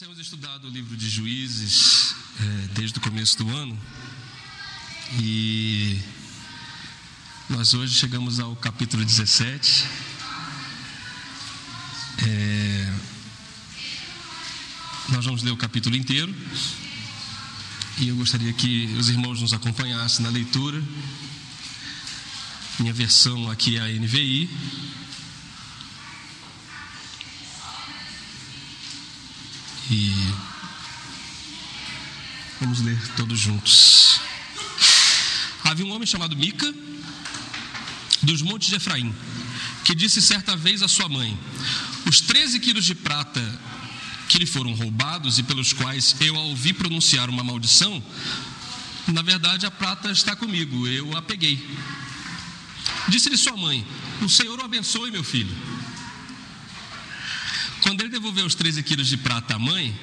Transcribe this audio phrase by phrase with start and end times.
[0.00, 3.78] temos estudado o livro de Juízes é, desde o começo do ano
[5.20, 6.00] e
[7.50, 9.84] nós hoje chegamos ao capítulo 17.
[12.26, 12.94] É,
[15.10, 16.34] nós vamos ler o capítulo inteiro
[17.98, 20.82] e eu gostaria que os irmãos nos acompanhassem na leitura.
[22.78, 24.48] Minha versão aqui é a NVI.
[29.90, 30.14] E
[32.60, 34.20] vamos ler todos juntos.
[35.64, 36.72] Havia um homem chamado Mica,
[38.22, 39.12] dos montes de Efraim,
[39.84, 41.36] que disse certa vez à sua mãe:
[42.06, 43.42] Os 13 quilos de prata
[44.28, 48.00] que lhe foram roubados e pelos quais eu a ouvi pronunciar uma maldição,
[49.08, 51.58] na verdade a prata está comigo, eu a peguei.
[53.08, 53.84] Disse-lhe sua mãe:
[54.22, 55.54] O Senhor o abençoe, meu filho.
[57.82, 59.98] Quando ele devolveu os 13 quilos de prata à mãe,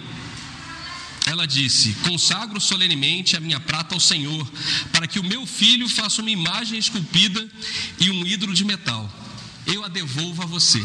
[1.25, 4.49] ela disse: Consagro solenemente a minha prata ao Senhor,
[4.91, 7.47] para que o meu filho faça uma imagem esculpida
[7.99, 9.11] e um ídolo de metal.
[9.65, 10.81] Eu a devolvo a você.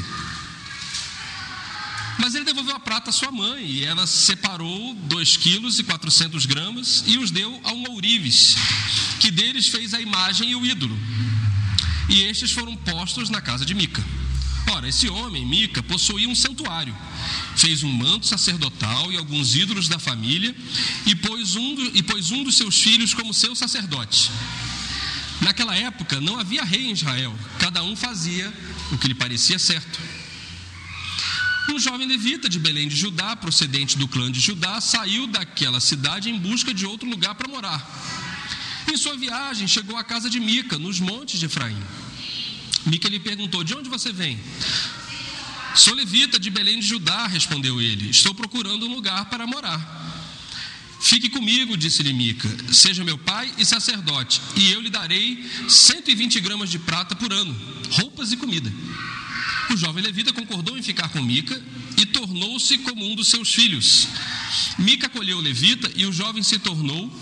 [2.19, 6.45] Mas ele devolveu a prata à sua mãe, e ela separou 2 quilos e 400
[6.47, 8.56] gramas e os deu a um ourives,
[9.19, 10.98] que deles fez a imagem e o ídolo.
[12.08, 14.05] E estes foram postos na casa de Mica.
[14.75, 16.97] Ora, esse homem, Mica, possuía um santuário.
[17.56, 20.55] Fez um manto sacerdotal e alguns ídolos da família
[21.05, 24.31] e pôs um, do, e pôs um dos seus filhos como seu sacerdote.
[25.42, 28.51] Naquela época não havia rei em Israel, cada um fazia
[28.91, 30.01] o que lhe parecia certo.
[31.69, 36.31] Um jovem levita de Belém de Judá, procedente do clã de Judá, saiu daquela cidade
[36.31, 37.81] em busca de outro lugar para morar.
[38.91, 41.77] Em sua viagem, chegou à casa de Mica, nos montes de Efraim.
[42.86, 44.38] Mica lhe perguntou: De onde você vem?
[45.75, 48.11] Sou levita de Belém de Judá, respondeu ele.
[48.11, 50.00] Estou procurando um lugar para morar.
[51.00, 56.70] Fique comigo, disse-lhe Mica, seja meu pai e sacerdote, e eu lhe darei 120 gramas
[56.70, 57.52] de prata por ano,
[57.90, 58.73] roupas e comida.
[59.68, 61.61] O jovem levita concordou em ficar com Mica
[61.96, 64.07] e tornou-se como um dos seus filhos.
[64.78, 67.12] Mica acolheu o levita e o jovem se tornou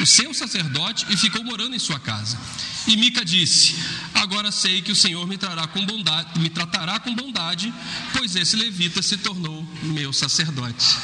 [0.00, 2.38] o seu sacerdote e ficou morando em sua casa.
[2.86, 3.74] E Mica disse:
[4.14, 7.72] Agora sei que o Senhor me, trará com bondade, me tratará com bondade,
[8.12, 10.96] pois esse levita se tornou meu sacerdote.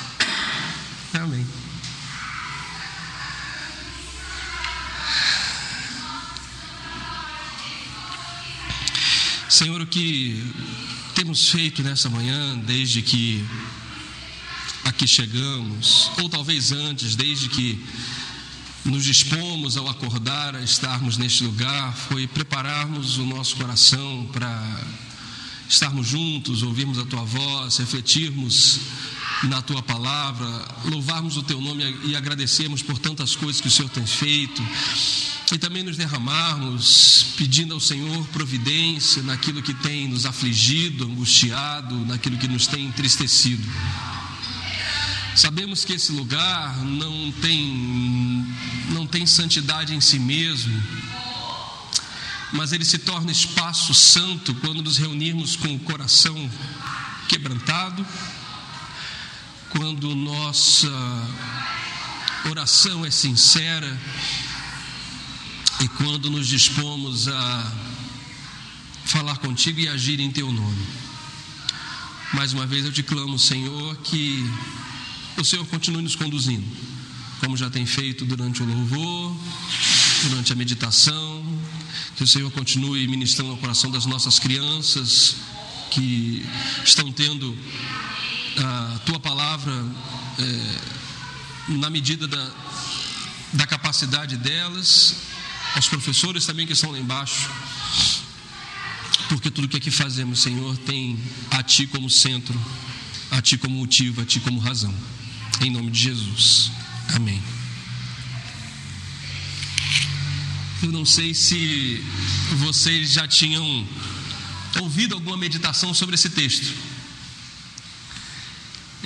[1.15, 1.47] Amém.
[9.49, 10.53] Senhor, o que
[11.15, 13.45] temos feito nessa manhã, desde que
[14.85, 17.85] aqui chegamos, ou talvez antes, desde que
[18.89, 24.81] nos dispomos ao acordar a estarmos neste lugar, foi prepararmos o nosso coração para
[25.69, 28.81] estarmos juntos, ouvirmos a tua voz, refletirmos
[29.45, 30.47] na tua palavra,
[30.87, 34.63] louvarmos o teu nome e agradecermos por tantas coisas que o Senhor tem feito
[35.53, 42.39] e também nos derramarmos pedindo ao Senhor providência naquilo que tem nos afligido, angustiado, naquilo
[42.39, 43.63] que nos tem entristecido.
[45.39, 47.73] Sabemos que esse lugar não tem
[48.89, 50.83] não tem santidade em si mesmo,
[52.53, 56.51] mas ele se torna espaço santo quando nos reunirmos com o coração
[57.29, 58.07] quebrantado,
[59.71, 60.89] quando nossa
[62.51, 64.01] oração é sincera
[65.81, 67.73] e quando nos dispomos a
[69.05, 70.87] falar contigo e agir em teu nome.
[72.33, 74.45] Mais uma vez eu te clamo, Senhor, que
[75.37, 76.67] o Senhor continue nos conduzindo,
[77.41, 79.37] como já tem feito durante o louvor,
[80.29, 81.45] durante a meditação,
[82.17, 85.37] que o Senhor continue ministrando ao coração das nossas crianças
[85.91, 86.45] que
[86.85, 87.57] estão tendo
[88.57, 89.73] a tua palavra
[90.39, 92.51] é, na medida da,
[93.53, 95.15] da capacidade delas
[95.75, 97.49] aos professores também que estão lá embaixo,
[99.29, 101.19] porque tudo que aqui fazemos, Senhor, tem
[101.51, 102.59] a Ti como centro,
[103.31, 104.95] a Ti como motivo, a Ti como razão.
[105.61, 106.71] Em nome de Jesus.
[107.15, 107.43] Amém.
[110.83, 112.05] Eu não sei se
[112.59, 113.89] vocês já tinham
[114.81, 116.73] ouvido alguma meditação sobre esse texto.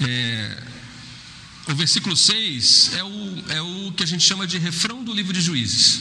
[0.00, 0.62] É,
[1.68, 5.32] o versículo 6 é o, é o que a gente chama de refrão do livro
[5.32, 6.00] de Juízes.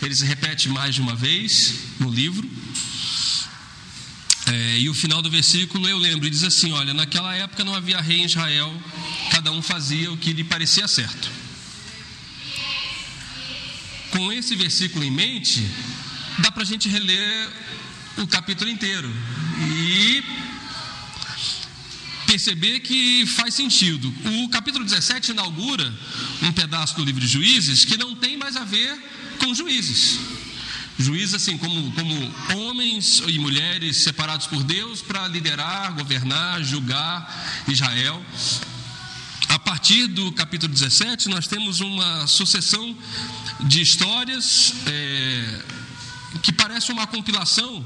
[0.00, 2.50] Ele se repete mais de uma vez no livro.
[4.46, 8.00] É, e o final do versículo eu lembro, diz assim: Olha, naquela época não havia
[8.00, 8.74] rei em Israel,
[9.30, 11.41] cada um fazia o que lhe parecia certo.
[14.12, 15.66] Com esse versículo em mente,
[16.38, 17.48] dá para a gente reler
[18.18, 19.10] o capítulo inteiro
[19.58, 20.22] e
[22.26, 24.12] perceber que faz sentido.
[24.44, 25.92] O capítulo 17 inaugura
[26.42, 28.96] um pedaço do livro de Juízes que não tem mais a ver
[29.38, 30.18] com juízes.
[30.98, 38.22] Juízes, assim, como, como homens e mulheres separados por Deus para liderar, governar, julgar Israel.
[39.72, 42.94] Partir do capítulo 17, nós temos uma sucessão
[43.58, 45.62] de histórias é,
[46.42, 47.82] que parece uma compilação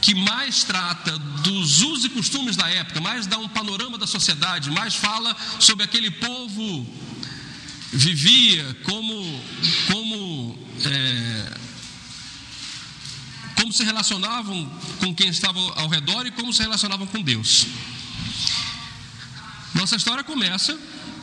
[0.00, 4.70] que mais trata dos usos e costumes da época, mais dá um panorama da sociedade,
[4.70, 6.86] mais fala sobre aquele povo
[7.92, 9.42] vivia, como,
[9.86, 11.58] como, é,
[13.54, 14.64] como se relacionavam
[14.98, 17.66] com quem estava ao redor e como se relacionavam com Deus.
[19.74, 20.76] Nossa história começa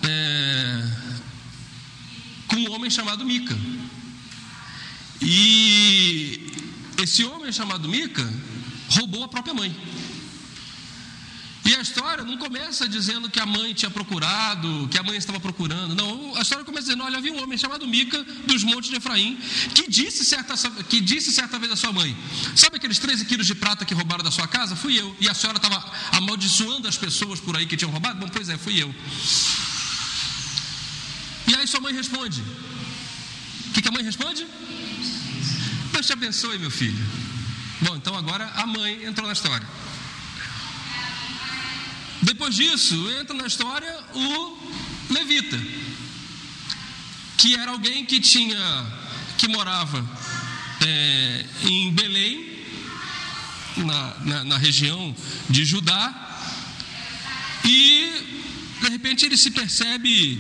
[0.08, 0.84] é,
[2.48, 3.58] com um homem chamado Mica.
[5.22, 6.54] E
[7.02, 8.28] esse homem chamado Mica
[8.90, 9.76] roubou a própria mãe.
[11.66, 15.40] E a história não começa dizendo que a mãe tinha procurado, que a mãe estava
[15.40, 15.96] procurando.
[15.96, 19.36] Não, a história começa dizendo: olha, havia um homem chamado Mica dos montes de Efraim
[19.74, 22.16] que disse certa, que disse certa vez à sua mãe:
[22.56, 24.76] Sabe aqueles 13 quilos de prata que roubaram da sua casa?
[24.76, 25.16] Fui eu.
[25.20, 28.20] E a senhora estava amaldiçoando as pessoas por aí que tinham roubado?
[28.20, 28.94] Bom, pois é, fui eu.
[31.66, 34.46] Aí sua mãe responde: O que, que a mãe responde?
[35.92, 37.04] Deus te abençoe, meu filho.
[37.82, 39.68] Bom, então agora a mãe entrou na história.
[42.22, 44.60] Depois disso, entra na história o
[45.10, 45.60] levita,
[47.36, 48.64] que era alguém que tinha,
[49.40, 50.08] que morava
[50.86, 52.64] é, em Belém,
[53.78, 55.16] na, na, na região
[55.50, 56.14] de Judá,
[57.64, 60.40] e de repente ele se percebe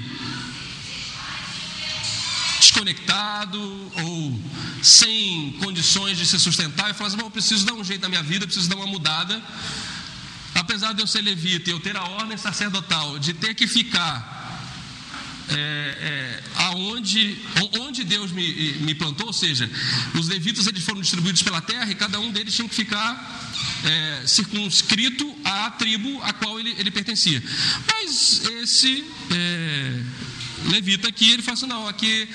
[2.75, 3.59] desconectado
[4.03, 4.39] ou
[4.83, 8.09] sem condições de se sustentar e fala assim: Bom, eu preciso dar um jeito na
[8.09, 9.41] minha vida, preciso dar uma mudada
[10.53, 14.33] apesar de eu ser levita e eu ter a ordem sacerdotal de ter que ficar
[15.49, 17.37] é, é, aonde,
[17.81, 19.69] onde Deus me, me, plantou, ou seja,
[20.15, 23.51] os levitas eles foram distribuídos pela terra e cada um deles tinha que ficar
[23.83, 27.43] é, circunscrito à tribo a qual ele, ele pertencia.
[27.85, 30.03] Mas esse é,
[30.65, 32.27] levita aqui, ele fala assim, não, aqui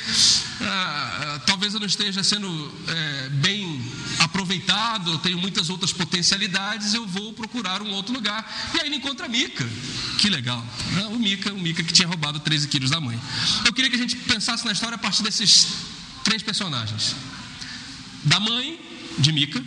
[0.60, 2.48] ah, talvez eu não esteja sendo
[2.88, 3.82] é, bem
[4.18, 8.70] aproveitado, eu tenho muitas outras potencialidades, eu vou procurar um outro lugar.
[8.74, 9.68] E aí ele encontra Mica.
[10.18, 10.64] Que legal.
[10.92, 11.06] Né?
[11.06, 13.18] O Mica, o Mica que tinha roubado 13 quilos da mãe.
[13.64, 15.68] Eu queria que a gente pensasse na história a partir desses
[16.24, 17.16] três personagens.
[18.24, 18.78] Da mãe
[19.18, 19.62] de Mica,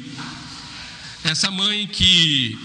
[1.23, 2.57] essa mãe que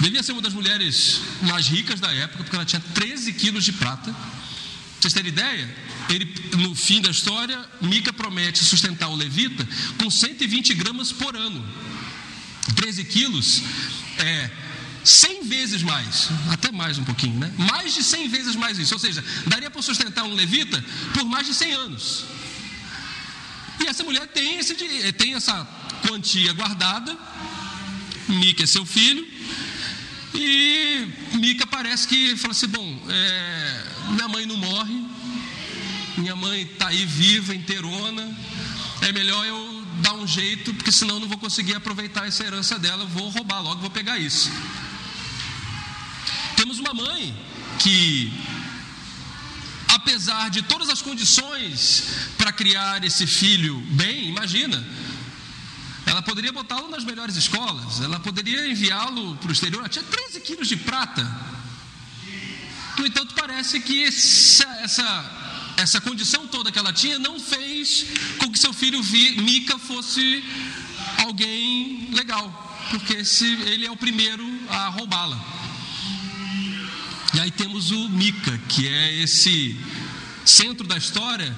[0.00, 3.72] devia ser uma das mulheres mais ricas da época, porque ela tinha 13 quilos de
[3.72, 4.14] prata.
[5.00, 5.76] Vocês terem ideia?
[6.10, 9.66] Ele, no fim da história, Mica promete sustentar o levita
[9.98, 11.64] com 120 gramas por ano.
[12.74, 13.62] 13 quilos
[14.18, 14.50] é
[15.02, 17.52] 100 vezes mais, até mais um pouquinho, né?
[17.56, 18.92] Mais de 100 vezes mais isso.
[18.94, 22.24] Ou seja, daria para sustentar um levita por mais de 100 anos.
[23.80, 24.74] E essa mulher tem, esse,
[25.14, 25.66] tem essa
[26.06, 27.16] quantia guardada.
[28.28, 29.26] Mica é seu filho.
[30.34, 35.04] E Mica parece que fala assim: bom, é, minha mãe não morre,
[36.16, 38.36] minha mãe está aí viva, inteirona,
[39.02, 42.78] é melhor eu dar um jeito, porque senão eu não vou conseguir aproveitar essa herança
[42.78, 44.50] dela, vou roubar logo, vou pegar isso.
[46.56, 47.34] Temos uma mãe
[47.78, 48.32] que,
[49.88, 52.04] apesar de todas as condições
[52.36, 54.86] para criar esse filho bem, imagina,
[56.06, 60.40] ela poderia botá-lo nas melhores escolas, ela poderia enviá-lo para o exterior, ela tinha 13
[60.40, 61.59] quilos de prata.
[63.00, 65.40] No entanto, parece que essa, essa
[65.78, 68.04] essa condição toda que ela tinha não fez
[68.36, 69.02] com que seu filho
[69.38, 70.44] Mica fosse
[71.24, 72.46] alguém legal,
[72.90, 75.42] porque se ele é o primeiro a roubá-la.
[77.32, 79.74] E aí temos o Mica, que é esse
[80.44, 81.56] centro da história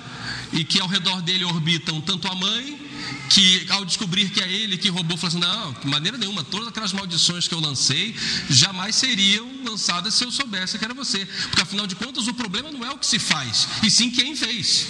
[0.53, 2.92] e que ao redor dele orbitam tanto a mãe
[3.29, 6.69] que ao descobrir que é ele que roubou, falou assim: não, de maneira nenhuma, todas
[6.69, 8.15] aquelas maldições que eu lancei
[8.51, 11.25] jamais seriam lançadas se eu soubesse que era você.
[11.27, 14.37] Porque afinal de contas, o problema não é o que se faz, e sim quem
[14.37, 14.87] fez.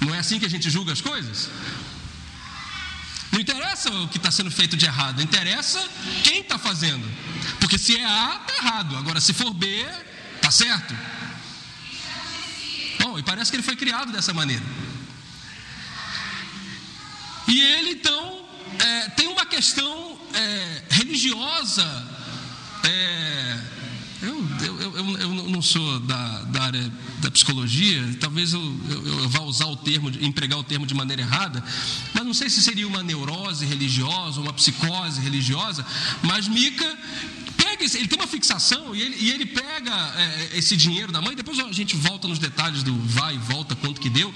[0.00, 1.48] Não é assim que a gente julga as coisas?
[3.34, 5.82] Não interessa o que está sendo feito de errado, interessa
[6.22, 7.04] quem está fazendo.
[7.58, 8.96] Porque se é A, está errado.
[8.96, 9.66] Agora, se for B,
[10.36, 10.94] está certo.
[13.00, 14.62] Bom, e parece que ele foi criado dessa maneira.
[17.46, 18.44] E ele então
[18.78, 21.84] é, tem uma questão é, religiosa.
[22.84, 23.58] É,
[24.22, 29.40] eu, eu, eu, eu, não sou da, da, área da psicologia, talvez eu, eu, vá
[29.40, 31.62] usar o termo, empregar o termo de maneira errada,
[32.14, 35.84] mas não sei se seria uma neurose religiosa, uma psicose religiosa,
[36.22, 36.98] mas Mica
[37.76, 41.20] pega pega, ele tem uma fixação e ele, e ele pega é, esse dinheiro da
[41.20, 44.32] mãe, depois a gente volta nos detalhes do vai e volta, quanto que deu,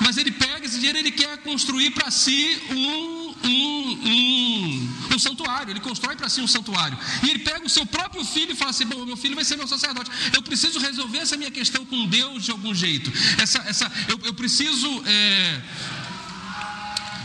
[0.00, 5.70] mas ele pega esse dinheiro ele quer construir para si um, um, um, um santuário,
[5.70, 6.98] ele constrói para si um santuário.
[7.22, 9.56] E ele pega o seu próprio filho e fala assim: Bom, meu filho vai ser
[9.56, 13.92] meu sacerdote, eu preciso resolver essa minha questão com Deus de algum jeito, essa, essa,
[14.08, 15.02] eu, eu preciso.
[15.06, 15.62] É,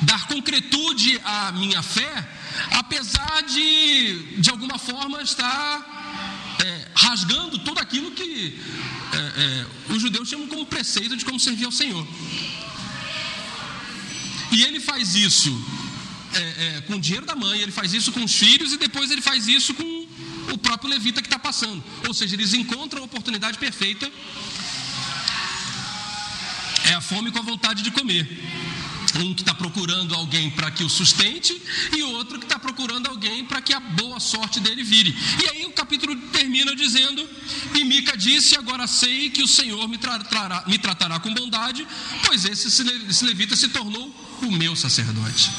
[0.04, 2.28] dar concretude à minha fé,
[2.72, 8.60] apesar de, de alguma forma, estar é, rasgando tudo aquilo que
[9.12, 12.08] é, é, os judeus chamam como preceito de como servir ao Senhor.
[14.52, 15.52] E ele faz isso
[16.34, 19.12] é, é, com o dinheiro da mãe, ele faz isso com os filhos e depois
[19.12, 20.08] ele faz isso com
[20.52, 21.84] o próprio levita que está passando.
[22.08, 24.12] Ou seja, eles encontram a oportunidade perfeita.
[26.86, 28.28] É a fome com a vontade de comer.
[29.16, 31.60] Um que está procurando alguém para que o sustente
[31.96, 35.16] e outro que está procurando alguém para que a boa sorte dele vire.
[35.44, 37.28] E aí o capítulo termina dizendo:
[37.76, 41.86] E Mica disse: Agora sei que o Senhor me, tratará, me tratará com bondade,
[42.26, 44.10] pois esse, esse levita se tornou
[44.42, 45.52] o meu sacerdote.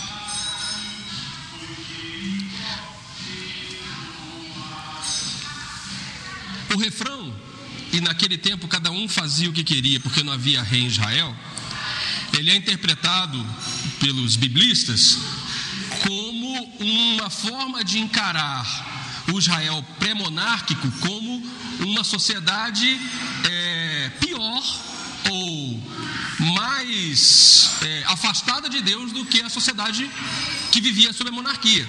[6.74, 7.32] O refrão,
[7.92, 11.34] e naquele tempo cada um fazia o que queria, porque não havia rei em Israel
[12.38, 13.44] ele é interpretado
[14.00, 15.18] pelos biblistas
[16.02, 21.42] como uma forma de encarar o Israel pré-monárquico como
[21.80, 23.00] uma sociedade
[23.44, 24.62] é, pior
[25.30, 25.82] ou
[26.54, 30.10] mais é, afastada de Deus do que a sociedade
[30.70, 31.88] que vivia sob a monarquia.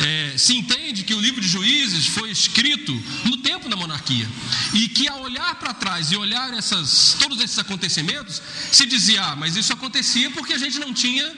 [0.00, 2.92] É, se entende que o livro de Juízes foi escrito
[3.26, 4.26] no tempo da monarquia
[4.72, 8.40] e que ao olhar para trás e olhar essas, todos esses acontecimentos,
[8.72, 11.30] se dizia: ah, mas isso acontecia porque a gente não tinha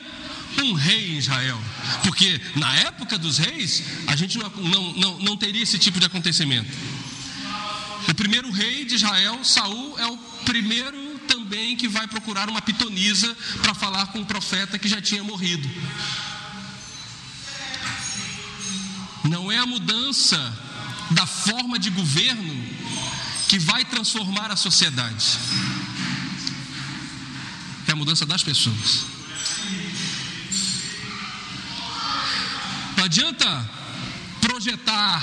[0.63, 1.59] um rei em Israel,
[2.05, 6.07] porque na época dos reis a gente não, não, não, não teria esse tipo de
[6.07, 6.71] acontecimento.
[8.09, 13.37] O primeiro rei de Israel, Saul, é o primeiro também que vai procurar uma pitonisa
[13.61, 15.69] para falar com o profeta que já tinha morrido.
[19.33, 20.39] Não é a mudança
[21.11, 22.55] da forma de governo
[23.49, 25.27] que vai transformar a sociedade.
[27.89, 29.07] É a mudança das pessoas.
[32.97, 33.71] Não adianta
[34.41, 35.21] projetar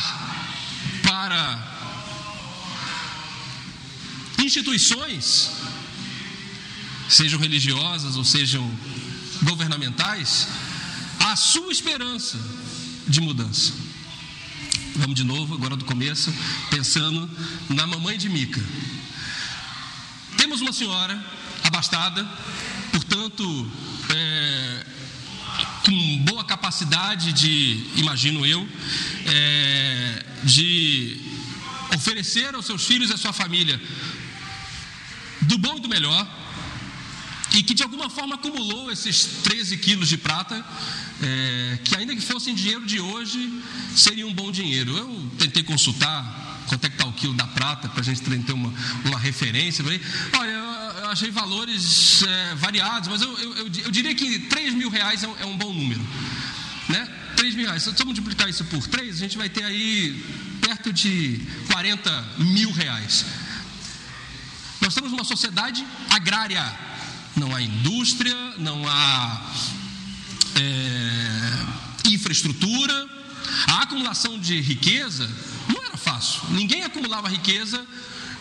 [1.03, 1.39] para
[4.39, 5.51] instituições,
[7.07, 8.65] sejam religiosas ou sejam
[9.43, 10.47] governamentais,
[11.19, 12.39] a sua esperança
[13.07, 13.88] de mudança.
[14.99, 16.33] Vamos de novo, agora do começo,
[16.69, 17.29] pensando
[17.69, 18.61] na mamãe de Mica.
[20.35, 21.17] Temos uma senhora
[21.63, 22.27] abastada,
[22.91, 23.71] portanto,
[24.13, 24.85] é,
[25.85, 28.67] com boa capacidade de, imagino eu,
[29.25, 31.21] é, de
[31.95, 33.81] oferecer aos seus filhos e à sua família
[35.43, 36.27] do bom e do melhor,
[37.59, 40.65] e que de alguma forma acumulou esses 13 quilos de prata,
[41.21, 43.61] é, que ainda que fossem dinheiro de hoje,
[43.93, 44.95] seria um bom dinheiro.
[44.95, 48.53] Eu tentei consultar quanto é que está o quilo da prata, para a gente ter
[48.53, 48.73] uma,
[49.03, 49.83] uma referência.
[49.83, 50.63] Olha, eu,
[51.03, 55.27] eu achei valores é, variados, mas eu, eu, eu, diria que 3 mil reais é
[55.27, 56.01] um, é um bom número.
[56.87, 57.09] Né?
[57.35, 57.83] 3 mil reais.
[57.83, 60.23] Se eu multiplicar isso por 3, a gente vai ter aí
[60.61, 63.25] perto de 40 mil reais.
[64.79, 66.87] Nós estamos numa sociedade agrária
[67.35, 69.41] não há indústria, não há
[70.55, 73.07] é, infraestrutura.
[73.67, 75.29] A acumulação de riqueza
[75.67, 76.41] não era fácil.
[76.49, 77.85] Ninguém acumulava riqueza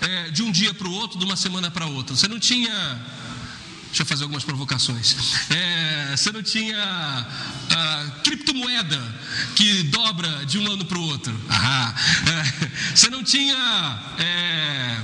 [0.00, 2.14] é, de um dia para o outro, de uma semana para outra.
[2.14, 3.18] Você não tinha.
[3.86, 5.16] Deixa eu fazer algumas provocações.
[5.50, 7.26] É, você não tinha
[8.22, 9.00] criptomoeda
[9.54, 11.34] que dobra de um ano para o outro.
[11.48, 11.94] Ah,
[12.94, 13.56] você não tinha
[14.18, 14.96] é,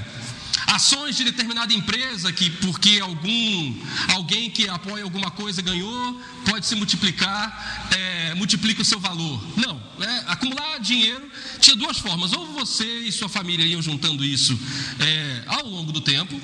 [0.66, 3.74] ações de determinada empresa que porque algum
[4.14, 9.42] alguém que apoia alguma coisa ganhou pode se multiplicar é, multiplica o seu valor.
[9.56, 11.30] Não é, acumular dinheiro
[11.60, 12.32] tinha duas formas.
[12.32, 14.58] Ou você e sua família iam juntando isso
[15.00, 16.40] é, ao longo do tempo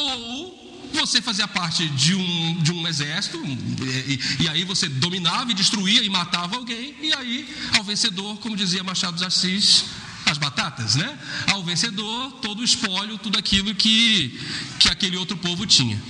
[0.00, 0.64] ou
[0.94, 6.02] você fazia parte de um, de um exército, e, e, aí você dominava e destruía
[6.02, 9.86] e matava alguém, e aí, ao vencedor, como dizia Machado de Assis,
[10.26, 11.18] as batatas, né?
[11.48, 14.40] Ao vencedor, todo o espólio, tudo aquilo que,
[14.78, 16.00] que aquele outro povo tinha.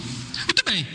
[0.47, 0.87] Muito bem.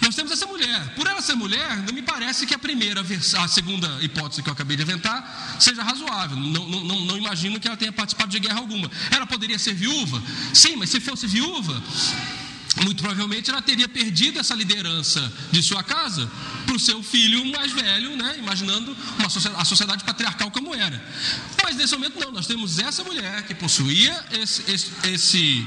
[0.00, 0.94] Nós temos essa mulher.
[0.94, 4.52] Por ela ser mulher, não me parece que a primeira, a segunda hipótese que eu
[4.52, 6.36] acabei de inventar, seja razoável.
[6.36, 8.90] Não, não, não imagino que ela tenha participado de guerra alguma.
[9.10, 10.22] Ela poderia ser viúva?
[10.54, 11.82] Sim, mas se fosse viúva,
[12.84, 16.30] muito provavelmente ela teria perdido essa liderança de sua casa
[16.64, 18.36] para o seu filho mais velho, né?
[18.38, 21.02] imaginando uma sociedade, a sociedade patriarcal como era.
[21.62, 25.66] Mas nesse momento não, nós temos essa mulher que possuía esse, esse, esse,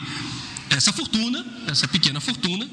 [0.69, 2.69] essa fortuna, essa pequena fortuna,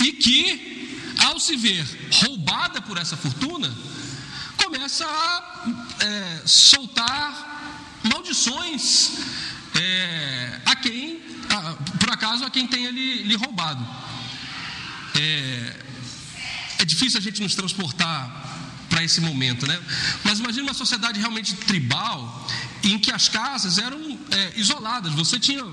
[0.00, 3.72] e que, ao se ver roubada por essa fortuna,
[4.56, 5.66] começa a
[6.00, 9.12] é, soltar maldições
[9.74, 11.09] é, a quem
[11.98, 13.86] por acaso, a quem tenha lhe, lhe roubado.
[15.14, 15.76] É,
[16.78, 18.48] é difícil a gente nos transportar
[18.88, 19.80] para esse momento, né?
[20.24, 22.48] Mas imagine uma sociedade realmente tribal
[22.82, 25.12] em que as casas eram é, isoladas.
[25.14, 25.64] Você tinha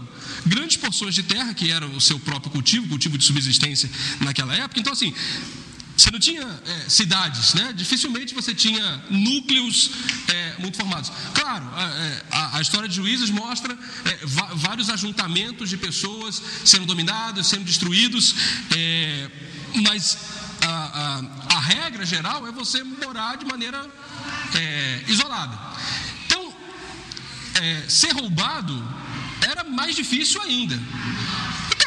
[0.45, 3.89] grandes porções de terra que era o seu próprio cultivo, cultivo de subsistência
[4.21, 4.79] naquela época.
[4.79, 5.13] Então, assim,
[5.97, 7.73] você não tinha é, cidades, né?
[7.75, 9.89] dificilmente você tinha núcleos
[10.27, 11.11] é, muito formados.
[11.33, 13.73] Claro, é, a, a, história de juízes mostra
[14.05, 14.19] é,
[14.57, 18.35] vários ajuntamentos de pessoas sendo dominados, sendo destruídos,
[18.75, 19.31] é,
[19.83, 20.19] mas
[20.61, 23.83] a, a, a, regra geral é você morar de maneira
[24.53, 25.57] é, isolada.
[26.27, 26.53] Então,
[27.89, 28.87] ser roubado
[29.41, 30.79] era mais difícil ainda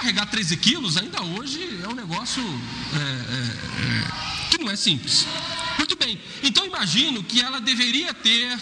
[0.01, 5.27] carregar 13 quilos ainda hoje é um negócio é, é, é, que não é simples.
[5.77, 8.59] Muito bem, então imagino que ela deveria ter,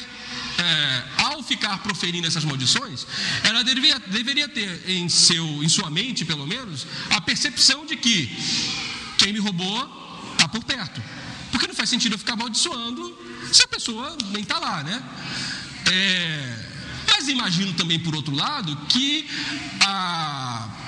[0.59, 3.07] é, ao ficar proferindo essas maldições,
[3.45, 8.37] ela deveria, deveria ter em, seu, em sua mente, pelo menos, a percepção de que
[9.17, 11.01] quem me roubou está por perto.
[11.53, 13.17] Porque não faz sentido eu ficar amaldiçoando
[13.53, 15.03] se a pessoa nem está lá, né?
[15.91, 16.67] É,
[17.07, 19.27] mas imagino também, por outro lado, que
[19.81, 20.88] a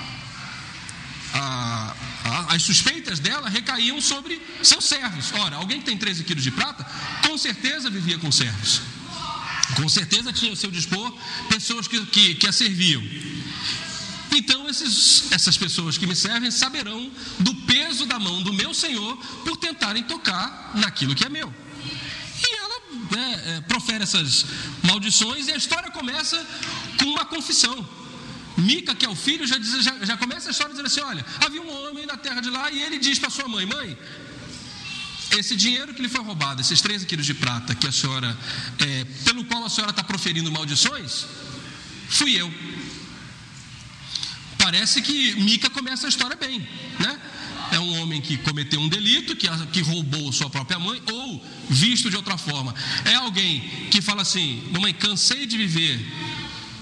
[1.33, 5.31] a, a, as suspeitas dela recaíam sobre seus servos.
[5.33, 6.85] Ora, alguém que tem 13 quilos de prata,
[7.25, 8.81] com certeza vivia com servos.
[9.75, 11.11] Com certeza tinha ao seu dispor
[11.49, 13.01] pessoas que, que, que a serviam.
[14.33, 19.17] Então, esses, essas pessoas que me servem saberão do peso da mão do meu Senhor
[19.43, 21.53] por tentarem tocar naquilo que é meu.
[21.85, 22.81] E ela
[23.17, 24.45] é, é, profere essas
[24.83, 26.37] maldições e a história começa
[26.97, 28.00] com uma confissão.
[28.61, 31.25] Mica, que é o filho, já, diz, já, já começa a história dizendo assim: olha,
[31.39, 33.97] havia um homem na terra de lá e ele diz para sua mãe: mãe,
[35.37, 38.37] esse dinheiro que lhe foi roubado, esses 13 quilos de prata que a senhora,
[38.79, 41.25] é, pelo qual a senhora está proferindo maldições,
[42.09, 42.53] fui eu.
[44.57, 46.67] Parece que Mica começa a história bem,
[46.99, 47.19] né?
[47.71, 52.09] É um homem que cometeu um delito, que, que roubou sua própria mãe, ou, visto
[52.09, 56.05] de outra forma, é alguém que fala assim: mamãe, cansei de viver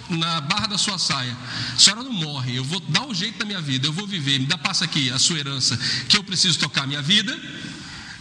[0.09, 1.35] na barra da sua saia.
[1.75, 4.39] A senhora não morre, eu vou dar um jeito na minha vida, eu vou viver,
[4.39, 7.37] me dá, passa aqui a sua herança, que eu preciso tocar a minha vida.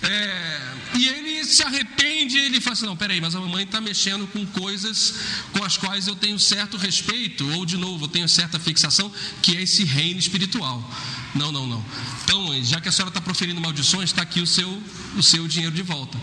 [0.01, 4.27] É, e ele se arrepende, ele fala assim: não, peraí, mas a mamãe está mexendo
[4.29, 5.14] com coisas
[5.53, 9.57] com as quais eu tenho certo respeito, ou de novo, eu tenho certa fixação, que
[9.57, 10.83] é esse reino espiritual.
[11.35, 11.85] Não, não, não.
[12.24, 14.83] Então, já que a senhora está proferindo maldições, está aqui o seu,
[15.16, 16.16] o seu dinheiro de volta.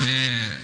[0.00, 0.60] É,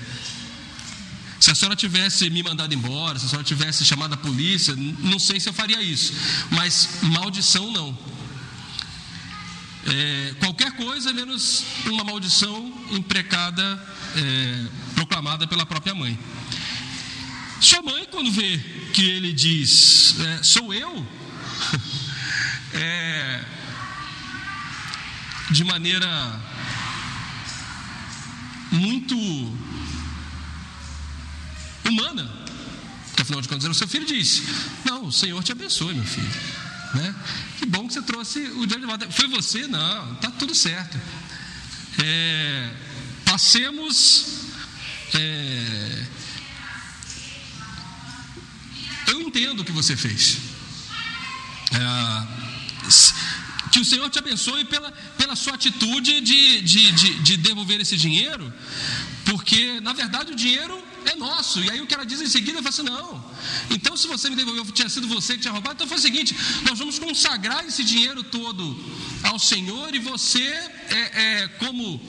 [1.41, 5.19] se a senhora tivesse me mandado embora, se a senhora tivesse chamado a polícia, não
[5.19, 6.13] sei se eu faria isso,
[6.51, 7.99] mas maldição não.
[9.87, 13.83] É, qualquer coisa menos uma maldição imprecada,
[14.17, 16.19] é, proclamada pela própria mãe.
[17.59, 18.59] Sua mãe, quando vê
[18.93, 21.07] que ele diz, é, sou eu,
[22.75, 23.45] é,
[25.51, 26.41] de maneira
[28.71, 29.17] muito
[31.91, 32.31] humana.
[33.09, 34.43] Porque afinal de contas, o seu filho disse:
[34.85, 36.31] Não, o Senhor te abençoe, meu filho.
[36.95, 37.15] Né?
[37.59, 39.11] Que bom que você trouxe o dia de volta.
[39.11, 39.67] Foi você?
[39.67, 40.99] Não, está tudo certo.
[42.03, 42.71] É,
[43.25, 44.27] passemos.
[45.15, 46.07] É,
[49.09, 50.39] eu entendo o que você fez.
[51.73, 52.51] É,
[53.71, 57.97] que o Senhor te abençoe pela, pela sua atitude de, de, de, de devolver esse
[57.97, 58.53] dinheiro,
[59.25, 61.61] porque na verdade o dinheiro é nosso.
[61.61, 63.31] E aí o que ela diz em seguida, ela fala assim: não.
[63.71, 66.35] Então, se você me devolveu, tinha sido você que tinha roubado, então foi o seguinte:
[66.69, 68.63] nós vamos consagrar esse dinheiro todo
[69.23, 72.01] ao Senhor e você, é, é como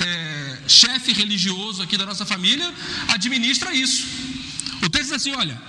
[0.00, 2.72] é, chefe religioso aqui da nossa família,
[3.08, 4.06] administra isso.
[4.82, 5.60] O texto diz assim: olha,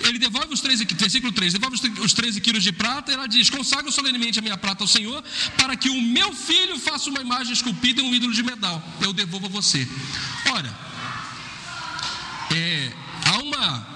[0.00, 3.48] ele devolve os 13, versículo 3, devolve os 13 quilos de prata, e ela diz:
[3.48, 5.22] consagro solenemente a minha prata ao Senhor,
[5.56, 8.82] para que o meu filho faça uma imagem esculpida e um ídolo de metal.
[9.00, 9.86] Eu devolvo a você.
[10.52, 10.85] Ora,
[12.56, 12.92] é,
[13.26, 13.86] há uma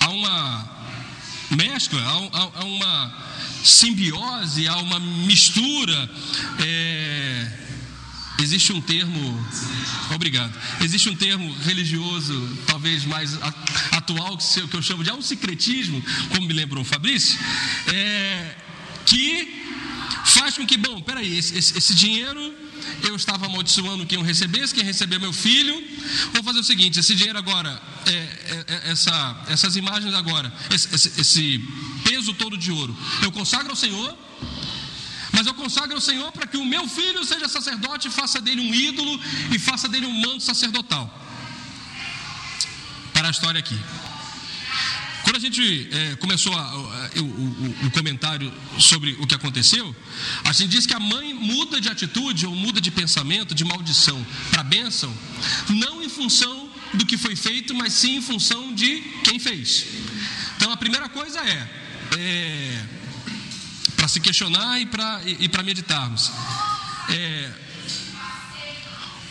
[0.00, 0.68] há uma
[1.50, 3.24] mescla, há, há uma
[3.64, 6.10] simbiose, há uma mistura.
[6.58, 7.52] É,
[8.40, 9.46] existe um termo,
[10.14, 13.38] obrigado, existe um termo religioso, talvez mais
[13.92, 17.38] atual, que eu chamo de secretismo, como me lembrou o Fabrício,
[17.86, 18.54] é,
[19.06, 19.62] que
[20.26, 22.65] faz com que, bom, peraí, esse, esse, esse dinheiro
[23.02, 25.74] eu estava amaldiçoando quem eu recebesse, quem recebeu meu filho.
[26.32, 30.94] Vou fazer o seguinte: esse dinheiro agora, é, é, é, essa, essas imagens agora, esse,
[30.94, 31.64] esse, esse
[32.04, 34.16] peso todo de ouro, eu consagro ao Senhor.
[35.32, 38.74] Mas eu consagro ao Senhor para que o meu filho seja sacerdote faça dele um
[38.74, 39.20] ídolo
[39.52, 41.12] e faça dele um manto sacerdotal.
[43.12, 43.78] Para a história aqui.
[45.26, 49.84] Quando a gente é, começou a, a, o, o, o, comentário sobre o que aconteceu,
[50.44, 54.24] a gente disse que a mãe muda de atitude ou muda de pensamento, de maldição
[54.52, 55.12] para bênção,
[55.68, 59.86] não em função do que foi feito, mas sim em função de quem fez.
[60.56, 61.70] Então a primeira coisa é,
[62.16, 62.84] é
[63.96, 66.30] para se questionar e para e, e meditarmos.
[67.08, 67.52] É,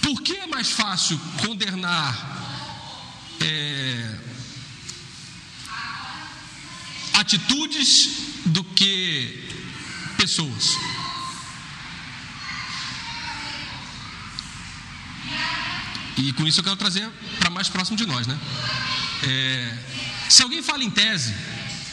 [0.02, 2.36] por que é mais fácil condenar
[3.40, 4.35] é,
[7.16, 8.10] atitudes
[8.46, 9.50] do que
[10.18, 10.78] pessoas.
[16.18, 18.38] E com isso eu quero trazer para mais próximo de nós, né?
[19.24, 19.78] É,
[20.30, 21.34] se alguém fala em tese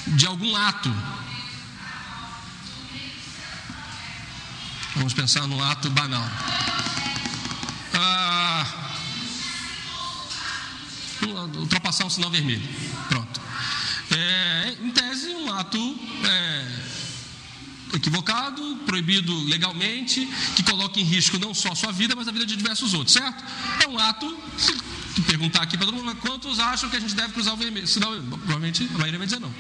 [0.06, 0.94] de algum ato,
[4.94, 6.28] vamos pensar num ato banal.
[7.94, 8.66] Ah,
[11.56, 12.62] ultrapassar um sinal vermelho.
[13.08, 13.31] Pronto
[14.16, 15.79] é, em tese, um ato
[16.25, 22.33] é, equivocado, proibido legalmente, que coloca em risco não só a sua vida, mas a
[22.33, 23.44] vida de diversos outros, certo?
[23.85, 24.37] É um ato,
[25.27, 27.87] perguntar aqui para todo mundo, quantos acham que a gente deve cruzar o vermelho?
[27.88, 29.53] Provavelmente a maioria vai dizer não.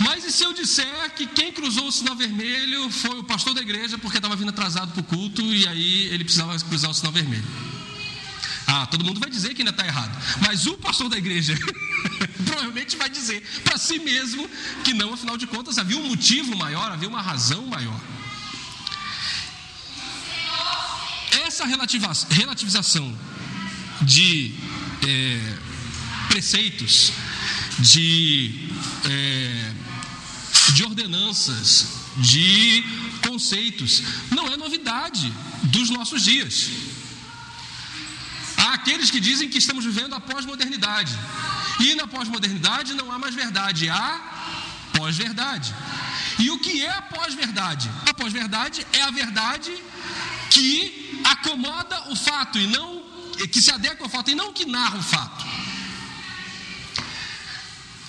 [0.00, 3.60] Mas e se eu disser que quem cruzou o sinal vermelho foi o pastor da
[3.60, 7.12] igreja porque estava vindo atrasado para o culto e aí ele precisava cruzar o sinal
[7.12, 7.44] vermelho?
[8.76, 10.12] Ah, todo mundo vai dizer que ainda está errado.
[10.40, 11.56] Mas o pastor da igreja
[12.44, 14.50] provavelmente vai dizer para si mesmo
[14.82, 18.00] que não, afinal de contas, havia um motivo maior, havia uma razão maior.
[21.46, 23.16] Essa relativização
[24.02, 24.52] de
[25.06, 25.56] é,
[26.28, 27.12] preceitos,
[27.78, 28.70] de,
[29.04, 29.72] é,
[30.72, 32.84] de ordenanças, de
[33.22, 35.32] conceitos, não é novidade
[35.62, 36.70] dos nossos dias.
[38.64, 41.12] Há aqueles que dizem que estamos vivendo a pós-modernidade.
[41.80, 44.08] E na pós-modernidade não há mais verdade, há
[44.96, 45.74] pós-verdade.
[46.38, 47.90] E o que é a pós-verdade?
[48.08, 49.70] A pós-verdade é a verdade
[50.50, 53.04] que acomoda o fato e não
[53.52, 55.44] que se adequa ao fato e não que narra o fato.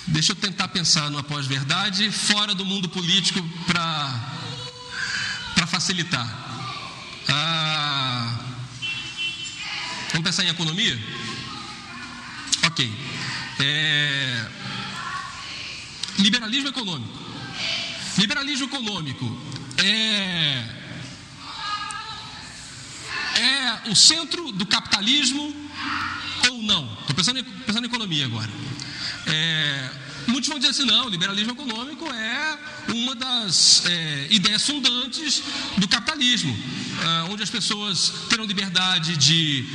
[0.07, 6.27] Deixa eu tentar pensar numa pós-verdade fora do mundo político para facilitar.
[7.27, 8.04] Ah,
[10.15, 10.97] vamos pensar em economia?
[12.63, 12.91] Ok.
[13.59, 14.47] É...
[16.19, 17.19] Liberalismo econômico.
[18.17, 19.41] Liberalismo econômico
[19.77, 20.63] é...
[23.41, 25.53] é o centro do capitalismo
[26.49, 26.97] ou não?
[27.01, 28.49] Estou pensando, pensando em economia agora.
[29.27, 30.05] É...
[30.27, 32.57] Muitos vão dizer assim: não, o liberalismo econômico é
[32.93, 35.43] uma das é, ideias fundantes
[35.77, 36.55] do capitalismo,
[37.01, 39.67] é, onde as pessoas terão liberdade de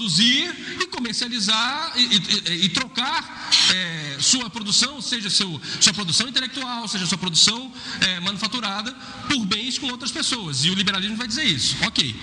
[0.00, 6.88] produzir e comercializar e, e, e trocar é, sua produção, seja seu, sua produção intelectual,
[6.88, 8.92] seja sua produção é, manufaturada,
[9.28, 10.64] por bens com outras pessoas.
[10.64, 11.76] E o liberalismo vai dizer isso.
[11.86, 12.16] Ok.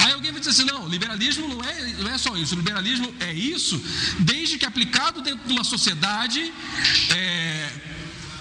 [0.00, 2.54] Aí alguém vai dizer assim: não, liberalismo não é, não é só isso.
[2.56, 3.80] O liberalismo é isso
[4.18, 6.52] desde que aplicado dentro de uma sociedade
[7.10, 7.72] é,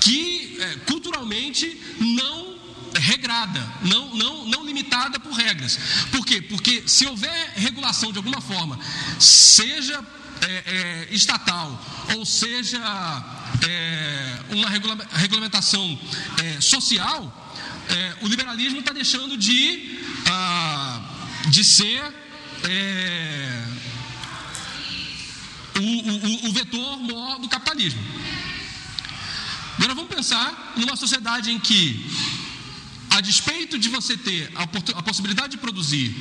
[0.01, 2.58] que é, culturalmente não
[2.95, 5.79] regrada, não, não, não limitada por regras.
[6.11, 6.41] Por quê?
[6.41, 8.79] Porque se houver regulação de alguma forma,
[9.19, 10.03] seja
[10.41, 11.83] é, é, estatal,
[12.15, 12.79] ou seja
[13.67, 15.99] é, uma regula regulamentação
[16.43, 17.55] é, social,
[17.89, 21.01] é, o liberalismo está deixando de, ah,
[21.47, 22.03] de ser
[22.63, 23.63] é,
[25.75, 28.01] o, o, o vetor maior do capitalismo.
[29.77, 32.05] Agora vamos pensar numa sociedade em que
[33.19, 36.15] a despeito de você ter a, possibilidade de produzir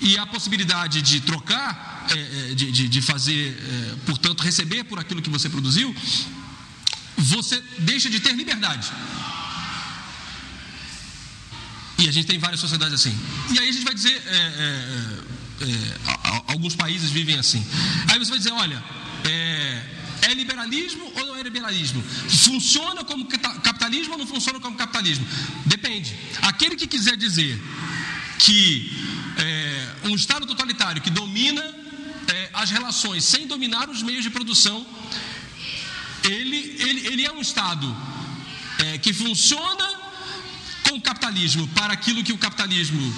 [0.00, 5.00] e a possibilidade de trocar, é, é, de, de, de, fazer, é, portanto, receber por
[5.00, 5.94] aquilo que você produziu,
[7.16, 8.88] você deixa de ter liberdade.
[11.98, 13.18] E a gente tem várias sociedades assim.
[13.50, 17.66] E aí a gente vai dizer, é, é, é alguns países vivem assim.
[18.06, 18.80] Aí você vai dizer, olha,
[20.22, 22.02] é liberalismo ou não é liberalismo?
[22.02, 23.26] Funciona como
[23.88, 25.26] capitalismo ou não funciona como capitalismo?
[25.64, 26.14] Depende.
[26.42, 27.58] Aquele que quiser dizer
[28.38, 28.92] que
[29.36, 31.62] é, um Estado totalitário que domina
[32.28, 34.86] é, as relações sem dominar os meios de produção,
[36.24, 37.96] ele, ele, ele é um Estado
[38.78, 39.88] é, que funciona
[40.92, 43.14] o capitalismo para aquilo que o capitalismo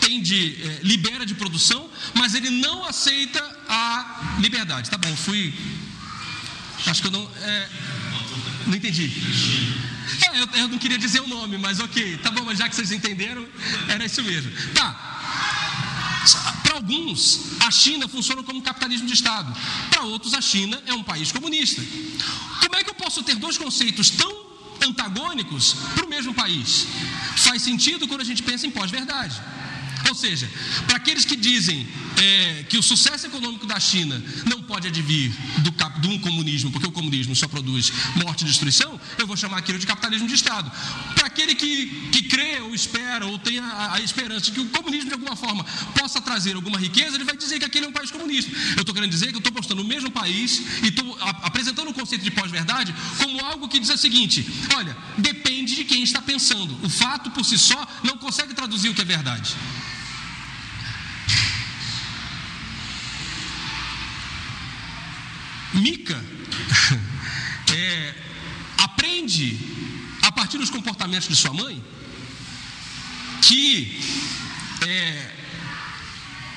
[0.00, 4.88] tem de, libera de produção, mas ele não aceita a liberdade.
[4.88, 5.52] Tá bom, fui.
[6.86, 7.28] Acho que eu não.
[8.68, 9.10] Não entendi.
[10.22, 12.18] É, eu, eu, não queria dizer o nome, mas ok.
[12.18, 13.46] Tá bom, mas já que vocês entenderam,
[13.88, 14.52] era isso mesmo.
[14.74, 15.08] Tá.
[16.62, 19.54] Para alguns, a China funciona como capitalismo de Estado.
[19.90, 21.82] Para outros, a China é um país comunista.
[22.60, 24.46] Como é que eu posso ter dois conceitos tão
[24.82, 26.86] antagônicos para o mesmo país?
[27.36, 29.40] Faz sentido quando a gente pensa em pós-verdade.
[30.08, 30.48] Ou seja,
[30.86, 35.70] para aqueles que dizem é, que o sucesso econômico da China não pode advir do,
[36.00, 39.78] de um comunismo, porque o comunismo só produz morte e destruição, eu vou chamar aquilo
[39.78, 40.70] de capitalismo de Estado.
[41.14, 44.68] Para aquele que, que crê ou espera ou tem a, a, esperança de que o
[44.68, 45.64] comunismo de alguma forma
[45.98, 48.52] possa trazer alguma riqueza, ele vai dizer que aquele é um país comunista.
[48.76, 51.94] Eu estou querendo dizer que eu estou postando o mesmo país e estou apresentando o
[51.94, 56.78] conceito de pós-verdade como algo que diz o seguinte: olha, depende de quem está pensando.
[56.84, 59.56] O fato por si só não consegue traduzir o que é verdade.
[65.78, 66.16] Mica
[67.72, 68.14] é,
[68.78, 69.58] aprende
[70.22, 71.82] a partir dos comportamentos de sua mãe
[73.42, 74.00] que
[74.86, 75.34] é,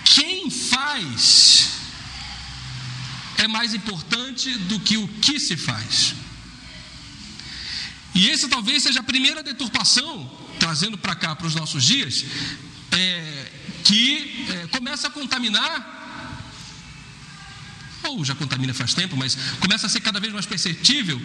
[0.04, 1.70] quem faz
[3.38, 6.14] é mais importante do que o que se faz.
[8.14, 10.30] E essa talvez seja a primeira deturpação,
[10.60, 12.26] trazendo para cá, para os nossos dias,
[12.92, 13.52] é,
[13.84, 16.01] que é, começa a contaminar
[18.04, 21.22] ou já contamina faz tempo, mas começa a ser cada vez mais perceptível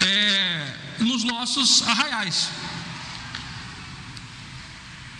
[0.00, 2.48] é, nos nossos arraiais.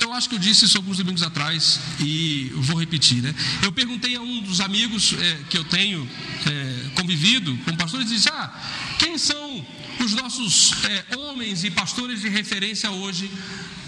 [0.01, 3.35] Eu acho que eu disse isso alguns domingos atrás e vou repetir, né?
[3.63, 6.09] Eu perguntei a um dos amigos é, que eu tenho
[6.47, 8.53] é, convivido com pastores e disse: Ah,
[8.99, 9.67] quem são
[10.01, 13.31] os nossos é, homens e pastores de referência hoje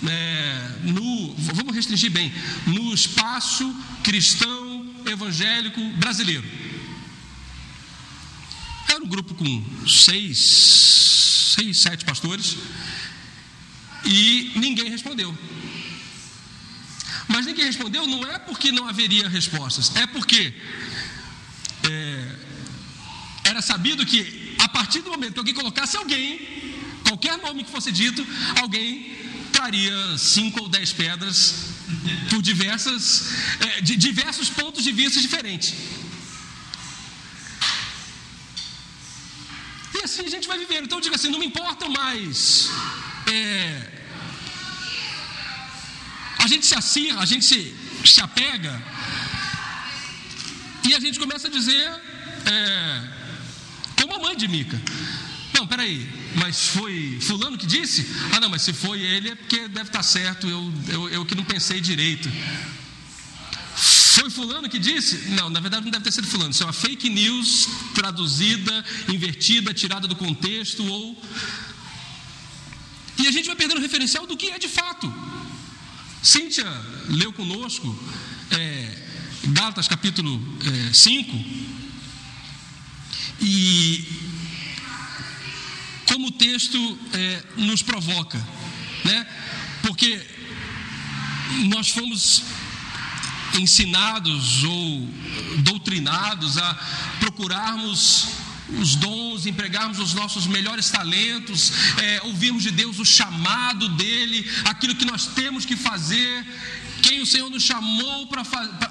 [0.09, 2.33] é, no, vamos restringir bem,
[2.67, 6.66] no espaço cristão evangélico brasileiro?
[8.97, 10.39] Era um grupo com seis,
[11.55, 12.57] seis, sete pastores
[14.07, 15.37] e ninguém respondeu.
[17.29, 20.55] Mas ninguém respondeu não é porque não haveria respostas, é porque
[21.83, 22.37] é,
[23.45, 26.41] era sabido que a partir do momento que alguém colocasse alguém,
[27.07, 28.27] qualquer nome que fosse dito,
[28.63, 29.15] alguém
[29.53, 31.67] traria cinco ou dez pedras
[32.31, 33.29] por diversas,
[33.61, 35.75] é, de diversos pontos de vista diferentes.
[40.17, 40.85] Assim a gente vai vivendo.
[40.85, 42.71] Então diga assim: não me importa mais.
[43.31, 43.93] É,
[46.39, 47.75] a gente se acirra, a gente se,
[48.05, 48.83] se apega.
[50.89, 51.85] E a gente começa a dizer,
[52.47, 53.03] é,
[54.01, 54.81] como a mãe de Mica.
[55.53, 58.07] Não, peraí, mas foi fulano que disse?
[58.33, 61.35] Ah, não, mas se foi ele é porque deve estar certo, eu, eu, eu que
[61.35, 62.31] não pensei direito.
[64.17, 65.29] Foi fulano que disse?
[65.39, 66.51] Não, na verdade não deve ter sido fulano.
[66.51, 71.23] Isso é uma fake news traduzida, invertida, tirada do contexto ou
[73.19, 75.13] e a gente vai perdendo o referencial do que é de fato.
[76.23, 76.67] Cíntia
[77.11, 77.87] leu conosco
[78.51, 79.07] é,
[79.49, 80.33] Gálatas capítulo
[80.89, 81.45] é, 5
[83.43, 84.03] e
[86.07, 88.39] como o texto é, nos provoca,
[89.05, 89.27] né?
[89.83, 90.27] Porque
[91.67, 92.43] nós fomos
[93.57, 95.09] ensinados ou
[95.59, 96.75] doutrinados a
[97.21, 98.29] procurarmos
[98.81, 104.95] os dons, empregarmos os nossos melhores talentos, é, ouvirmos de Deus o chamado dele, aquilo
[104.95, 106.45] que nós temos que fazer,
[107.03, 108.43] quem o Senhor nos chamou para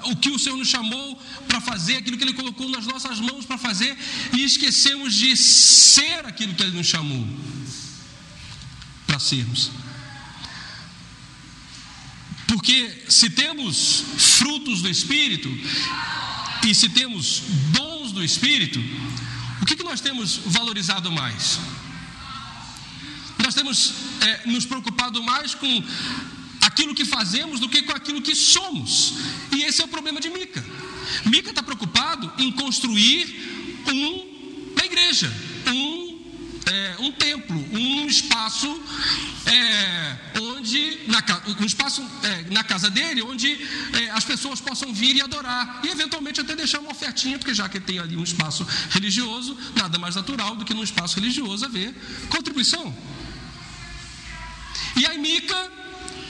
[0.05, 3.45] o que o Senhor nos chamou para fazer, aquilo que Ele colocou nas nossas mãos
[3.45, 3.97] para fazer,
[4.33, 7.27] e esquecemos de ser aquilo que Ele nos chamou
[9.05, 9.71] para sermos.
[12.55, 15.49] Porque se temos frutos do Espírito
[16.65, 17.41] e se temos
[17.73, 18.79] dons do Espírito,
[19.61, 21.59] o que, que nós temos valorizado mais?
[23.43, 25.83] Nós temos é, nos preocupado mais com
[26.61, 29.15] aquilo que fazemos do que com aquilo que somos.
[29.51, 30.65] E esse é o problema de Mica.
[31.25, 35.29] Mica está preocupado em construir um, uma igreja,
[35.67, 36.04] um
[36.65, 38.67] é, um templo, um espaço
[39.45, 41.23] é, onde na,
[41.61, 43.53] um espaço é, na casa dele, onde
[43.93, 47.69] é, as pessoas possam vir e adorar e eventualmente até deixar uma ofertinha, porque já
[47.69, 51.93] que tem ali um espaço religioso, nada mais natural do que num espaço religioso haver
[52.29, 52.95] contribuição.
[54.95, 55.71] E a Mica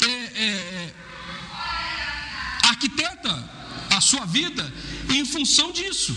[0.01, 0.93] é, é,
[2.63, 3.49] arquiteta
[3.91, 4.73] a sua vida
[5.09, 6.15] em função disso.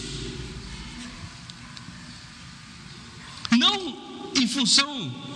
[3.50, 5.29] Não em função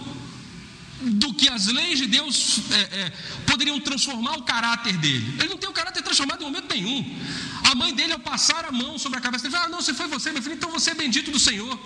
[1.03, 3.13] do que as leis de Deus é, é,
[3.47, 5.35] poderiam transformar o caráter dele.
[5.39, 7.19] Ele não tem o caráter transformado em momento nenhum.
[7.65, 9.95] A mãe dele, ao passar a mão sobre a cabeça dele, fala: Ah, não, se
[9.95, 11.79] foi você, meu filho, então você é bendito do Senhor.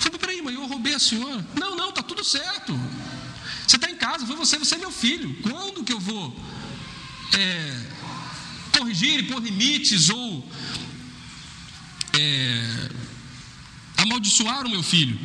[0.00, 1.46] Falei: Peraí, mãe, eu roubei a senhora.
[1.54, 2.78] Não, não, está tudo certo.
[3.66, 5.36] Você está em casa, foi você, você é meu filho.
[5.42, 6.36] Quando que eu vou
[7.34, 7.80] é,
[8.76, 10.48] corrigir e pôr limites ou
[12.18, 12.90] é,
[13.98, 15.18] amaldiçoar o meu filho?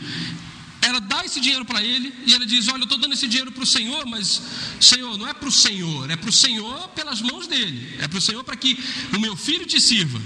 [0.81, 3.51] Ela dá esse dinheiro para ele e ela diz: Olha, eu estou dando esse dinheiro
[3.51, 4.41] para o Senhor, mas,
[4.79, 8.17] Senhor, não é para o Senhor, é para o Senhor pelas mãos dele, é para
[8.17, 8.77] o Senhor para que
[9.13, 10.19] o meu filho te sirva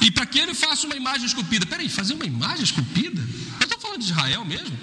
[0.00, 1.64] e para que ele faça uma imagem esculpida.
[1.64, 3.20] Peraí, fazer uma imagem esculpida?
[3.60, 4.76] Eu estou falando de Israel mesmo?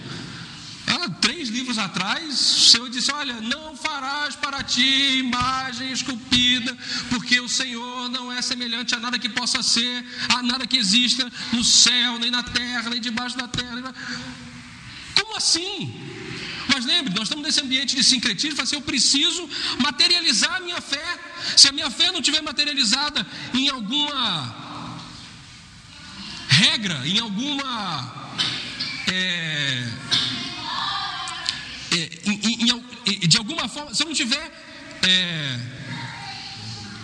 [0.87, 6.77] Ah, três livros atrás, o Senhor disse: Olha, não farás para ti imagem esculpida,
[7.09, 11.29] porque o Senhor não é semelhante a nada que possa ser, a nada que exista
[11.51, 13.93] no céu, nem na terra, nem debaixo da terra.
[15.35, 15.93] Assim?
[16.67, 19.47] Mas lembre, nós estamos nesse ambiente de sincretismo, assim, eu preciso
[19.79, 21.19] materializar a minha fé.
[21.55, 24.65] Se a minha fé não estiver materializada em alguma
[26.47, 28.25] regra, em alguma.
[29.07, 29.87] É,
[31.91, 34.45] é, em, em, de alguma forma, se eu não estiver
[35.03, 35.59] é,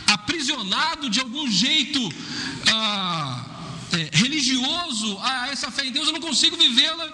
[0.07, 1.99] aprisionado de algum jeito
[2.67, 3.45] ah,
[3.93, 7.07] é, religioso a essa fé em Deus, eu não consigo vivê-la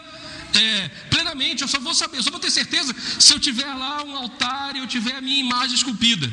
[0.58, 4.04] é, plenamente, eu só vou saber, eu só vou ter certeza se eu tiver lá
[4.04, 6.32] um altar e eu tiver a minha imagem esculpida.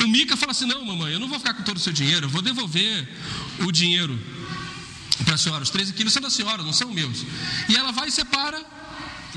[0.00, 2.26] O Mica fala assim: não, mamãe, eu não vou ficar com todo o seu dinheiro,
[2.26, 3.08] eu vou devolver
[3.60, 4.18] o dinheiro
[5.24, 5.62] para a senhora.
[5.62, 7.24] Os 13 quilos são da senhora, não são meus.
[7.68, 8.62] E ela vai e separa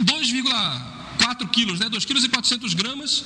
[0.01, 1.87] 2,4 quilos, né?
[1.87, 3.23] 2 quilos e 400 gramas,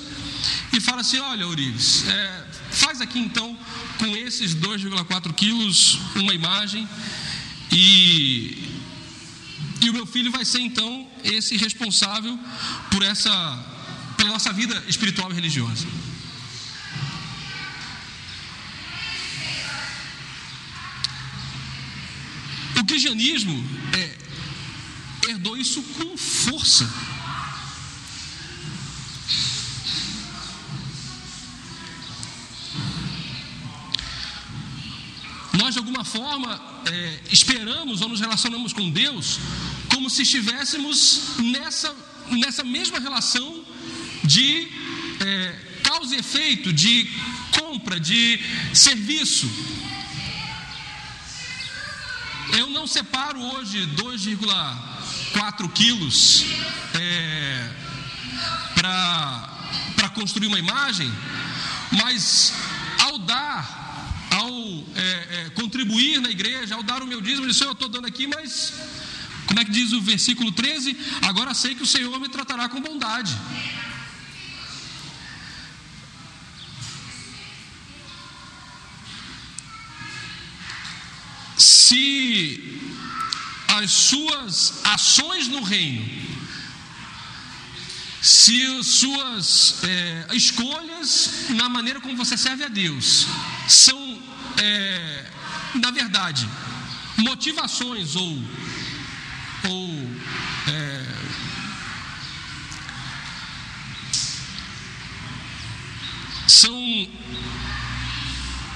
[0.71, 3.57] e fala assim: olha, Urives, é, faz aqui então
[3.97, 6.87] com esses 2,4 quilos uma imagem
[7.73, 8.63] e,
[9.81, 12.37] e o meu filho vai ser então esse responsável
[12.91, 13.31] por essa,
[14.15, 15.87] pela nossa vida espiritual e religiosa.
[22.79, 23.63] O cristianismo
[23.97, 24.17] é,
[25.29, 26.87] herdou isso com força.
[35.63, 39.39] nós de forma é, esperamos ou nos relacionamos com Deus
[39.93, 41.95] como se estivéssemos nessa,
[42.31, 43.63] nessa mesma relação
[44.23, 44.67] de
[45.19, 47.09] é, causa e efeito, de
[47.59, 48.39] compra, de
[48.73, 49.49] serviço.
[52.57, 56.43] Eu não separo hoje 2,4 quilos
[56.93, 57.69] é,
[58.75, 61.11] para construir uma imagem,
[61.91, 62.53] mas
[62.99, 63.83] ao dar
[64.31, 64.49] ao
[64.95, 65.49] é, é,
[65.93, 68.73] contribuir na igreja, ao dar o meu dízimo, disse, eu estou dando aqui, mas
[69.47, 70.97] como é que diz o versículo 13?
[71.21, 73.35] Agora sei que o Senhor me tratará com bondade.
[81.57, 82.79] Se
[83.67, 86.03] as suas ações no reino,
[88.21, 93.27] se as suas é, escolhas na maneira como você serve a Deus
[93.67, 94.21] são
[94.57, 95.32] é,
[95.75, 96.47] na verdade,
[97.17, 98.43] motivações ou,
[99.69, 100.09] ou
[100.67, 101.05] é,
[106.47, 107.07] são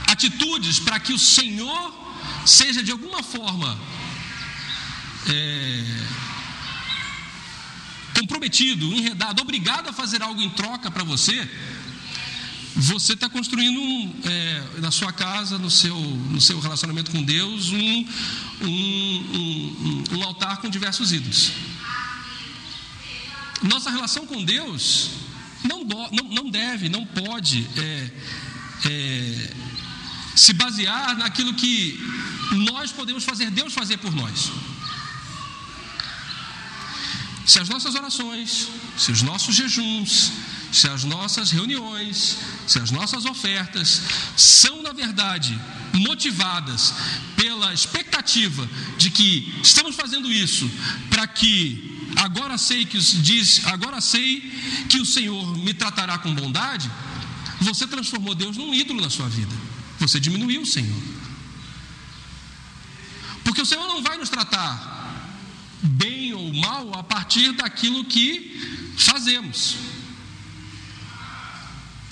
[0.08, 1.94] atitudes para que o Senhor
[2.46, 3.78] seja de alguma forma
[5.28, 5.84] é,
[8.14, 11.48] comprometido, enredado, obrigado a fazer algo em troca para você
[12.78, 17.70] você está construindo um, é, na sua casa, no seu, no seu relacionamento com Deus,
[17.72, 18.08] um,
[18.62, 21.54] um, um altar com diversos ídolos.
[23.64, 25.10] Nossa relação com Deus
[25.64, 28.12] não, do, não, não deve, não pode é,
[28.86, 29.54] é,
[30.36, 32.00] se basear naquilo que
[32.72, 34.52] nós podemos fazer Deus fazer por nós.
[37.44, 40.32] Se as nossas orações, se os nossos jejuns,
[40.72, 44.02] se as nossas reuniões, se as nossas ofertas
[44.36, 45.60] são, na verdade,
[45.94, 46.94] motivadas
[47.36, 50.70] pela expectativa de que estamos fazendo isso
[51.10, 54.42] para que agora sei que diz, agora sei
[54.90, 56.90] que o Senhor me tratará com bondade,
[57.62, 59.54] você transformou Deus num ídolo na sua vida.
[60.00, 61.02] Você diminuiu o Senhor.
[63.44, 64.96] Porque o Senhor não vai nos tratar
[65.82, 69.76] bem ou mal a partir daquilo que fazemos.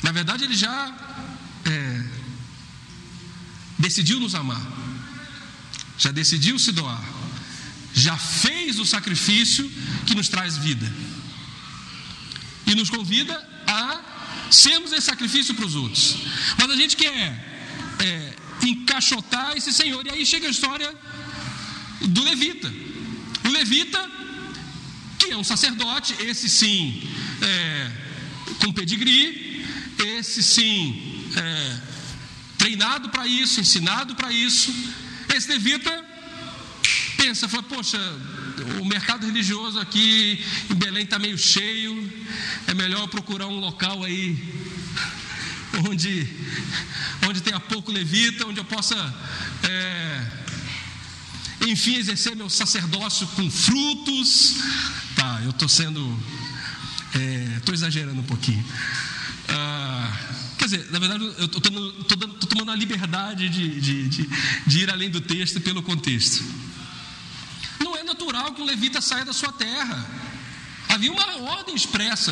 [0.06, 0.78] Na verdade, ele já
[1.66, 2.03] é,
[3.80, 4.62] decidiu nos amar,
[5.97, 7.03] já decidiu se doar,
[7.91, 9.66] já fez o sacrifício
[10.06, 10.88] que nos traz vida.
[12.68, 13.36] E nos convida
[13.66, 13.99] a
[14.51, 16.18] sermos esse sacrifício para os outros.
[16.60, 17.26] Mas a gente quer
[17.97, 20.06] é, encaixotar esse Senhor.
[20.06, 20.93] E aí chega a história
[22.01, 22.72] do levita.
[23.43, 24.08] O levita,
[25.18, 27.10] que é um sacerdote, esse sim,
[27.41, 27.91] é,
[28.60, 29.45] com pedigree,
[29.98, 31.78] esse sim, é,
[32.58, 34.74] treinado para isso, ensinado para isso.
[35.34, 36.06] Esse levita
[37.18, 37.98] pensa, fala, poxa,
[38.80, 42.12] o mercado religioso aqui em Belém está meio cheio,
[42.68, 44.38] é melhor procurar um local aí
[45.89, 46.28] onde,
[47.28, 48.96] onde tenha pouco levita, onde eu possa,
[49.64, 50.26] é,
[51.68, 54.56] enfim, exercer meu sacerdócio com frutos.
[55.16, 56.02] Tá, eu estou sendo,
[57.58, 58.64] estou é, exagerando um pouquinho.
[60.78, 61.61] Dizer, na verdade, eu estou
[62.47, 64.30] tomando a liberdade de, de, de,
[64.67, 66.43] de ir além do texto pelo contexto
[68.05, 70.05] natural que um levita saia da sua terra.
[70.89, 72.32] Havia uma ordem expressa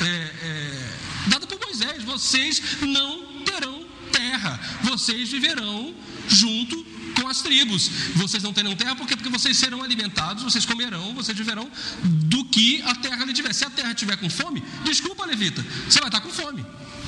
[0.00, 0.98] é, é,
[1.28, 5.94] dada por Moisés: vocês não terão terra, vocês viverão
[6.28, 6.84] junto
[7.20, 7.88] com as tribos.
[8.16, 11.70] Vocês não terão terra porque, porque vocês serão alimentados, vocês comerão, vocês viverão
[12.02, 13.52] do que a terra lhe tiver.
[13.52, 16.64] Se a terra estiver com fome, desculpa, levita, você vai estar com fome.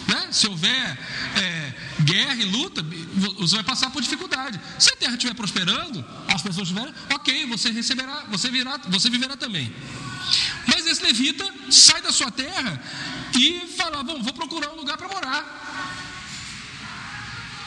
[0.07, 0.29] Né?
[0.31, 0.99] Se houver
[1.37, 2.85] é, guerra e luta,
[3.39, 4.61] você vai passar por dificuldade.
[4.79, 9.37] Se a terra estiver prosperando, as pessoas estiverem, ok, você receberá, você, virá, você viverá
[9.37, 9.75] também.
[10.67, 12.81] Mas esse levita sai da sua terra
[13.35, 15.67] e fala: Bom, vou procurar um lugar para morar.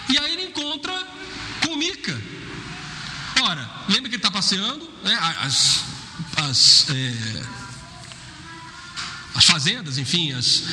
[0.10, 0.94] E aí ele encontra
[1.66, 2.20] com Mica.
[3.42, 5.84] Ora, lembra que ele está passeando, né, as,
[6.38, 7.44] as é,
[9.40, 10.64] as fazendas, enfim, as,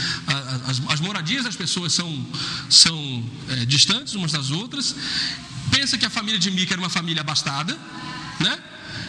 [0.67, 2.27] as, as, moradias das pessoas são,
[2.69, 4.97] são é, distantes umas das outras.
[5.71, 7.79] Pensa que a família de Mica era uma família abastada,
[8.41, 8.59] né?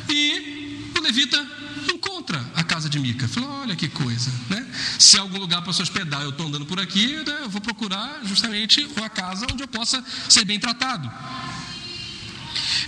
[0.10, 1.44] E o levita
[1.92, 3.28] encontra a casa de Mica.
[3.28, 4.64] Fala, olha que coisa, né?
[5.00, 7.40] Se há algum lugar para se hospedar, eu estou andando por aqui, né?
[7.42, 11.12] eu vou procurar justamente uma casa onde eu possa ser bem tratado.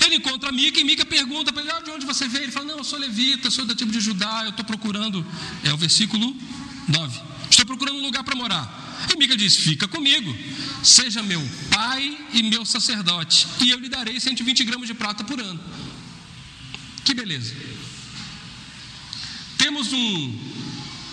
[0.09, 2.45] Ele encontra Mica e Mica pergunta para ele: ah, de onde você veio?
[2.45, 5.23] Ele fala: Não, eu sou levita, sou da tribo de Judá, eu estou procurando.
[5.63, 6.35] É o versículo
[6.87, 7.21] 9.
[7.49, 9.07] Estou procurando um lugar para morar.
[9.13, 10.35] E Mica diz: Fica comigo,
[10.83, 15.39] seja meu pai e meu sacerdote, e eu lhe darei 120 gramas de prata por
[15.39, 15.59] ano.
[17.05, 17.55] Que beleza.
[19.59, 20.39] Temos um,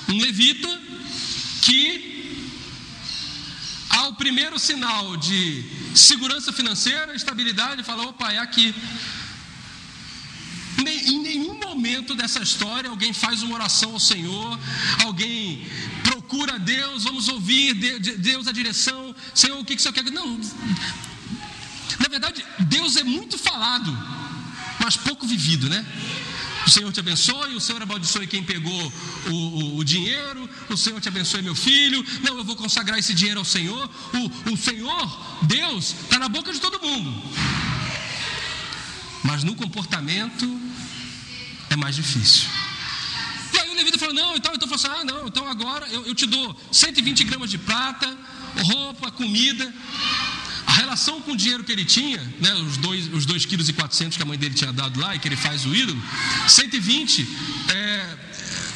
[0.09, 0.81] um levita
[1.61, 2.49] que,
[3.91, 5.65] ao primeiro sinal de
[5.97, 8.75] segurança financeira, estabilidade, fala: opa, é aqui.
[10.79, 14.59] Em nenhum momento dessa história alguém faz uma oração ao Senhor,
[15.05, 15.67] alguém
[16.03, 20.05] procura Deus, vamos ouvir Deus a direção, Senhor, o que, que o Senhor quer?
[20.11, 20.39] Não,
[21.99, 23.97] na verdade, Deus é muito falado,
[24.79, 25.85] mas pouco vivido, né?
[26.67, 28.93] O Senhor te abençoe, o Senhor amaldiçoe quem pegou
[29.29, 32.05] o, o, o, dinheiro, o Senhor te abençoe meu filho.
[32.25, 33.89] Não, eu vou consagrar esse dinheiro ao Senhor.
[34.13, 37.23] O, o Senhor, Deus, está na boca de todo mundo.
[39.23, 40.61] Mas no comportamento
[41.71, 42.49] é mais difícil.
[43.53, 46.05] E aí o levita falou: Não, então, então falou assim: Ah, não, então agora eu,
[46.05, 48.13] eu te dou 120 gramas de prata,
[48.65, 49.73] roupa, comida
[50.77, 54.23] relação com o dinheiro que ele tinha, né, os 2 os dois quilos 400 que
[54.23, 56.01] a mãe dele tinha dado lá e que ele faz o ídolo,
[56.49, 57.29] 120
[57.69, 58.17] é,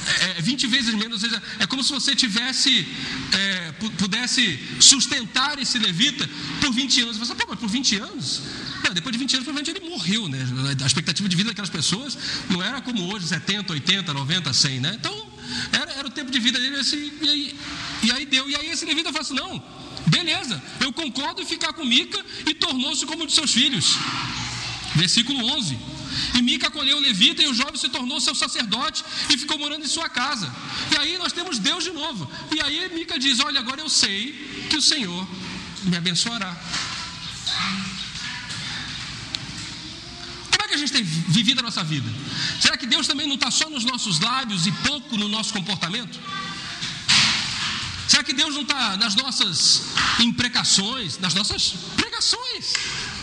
[0.06, 2.86] é, é 20 vezes menos, ou seja, é como se você tivesse,
[3.32, 6.28] é, pudesse sustentar esse levita
[6.60, 7.16] por 20 anos.
[7.18, 8.42] Você fala, pô, mas por 20 anos?
[8.82, 10.38] Não, depois de 20 anos, provavelmente ele morreu, né?
[10.82, 12.16] A expectativa de vida daquelas pessoas
[12.48, 14.96] não era como hoje, 70, 80, 90, 100, né?
[14.98, 15.14] Então,
[15.72, 17.56] era, era o tempo de vida dele assim, e aí,
[18.02, 18.48] e aí deu.
[18.48, 19.62] E aí esse levita fala assim: não,
[20.10, 23.96] Beleza, eu concordo em ficar com Mica e tornou-se como um de seus filhos.
[24.94, 25.78] Versículo 11.
[26.36, 29.84] E Mica acolheu o levita e o jovem se tornou seu sacerdote e ficou morando
[29.84, 30.52] em sua casa.
[30.92, 32.28] E aí nós temos Deus de novo.
[32.54, 35.28] E aí Mica diz: Olha, agora eu sei que o Senhor
[35.84, 36.52] me abençoará.
[40.50, 42.10] Como é que a gente tem vivido a nossa vida?
[42.60, 46.18] Será que Deus também não está só nos nossos lábios e pouco no nosso comportamento?
[48.10, 49.82] Será que Deus não está nas nossas
[50.18, 52.72] imprecações, nas nossas pregações?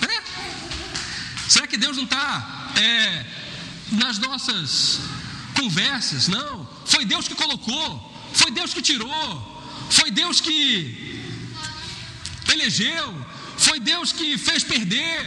[0.01, 0.23] Né?
[1.49, 3.25] Será que Deus não está é,
[3.91, 5.01] nas nossas
[5.53, 6.29] conversas?
[6.29, 6.65] Não.
[6.85, 7.89] Foi Deus que colocou,
[8.33, 9.29] foi Deus que tirou,
[9.89, 10.55] foi Deus que
[12.53, 13.09] elegeu,
[13.57, 15.21] foi Deus que fez perder.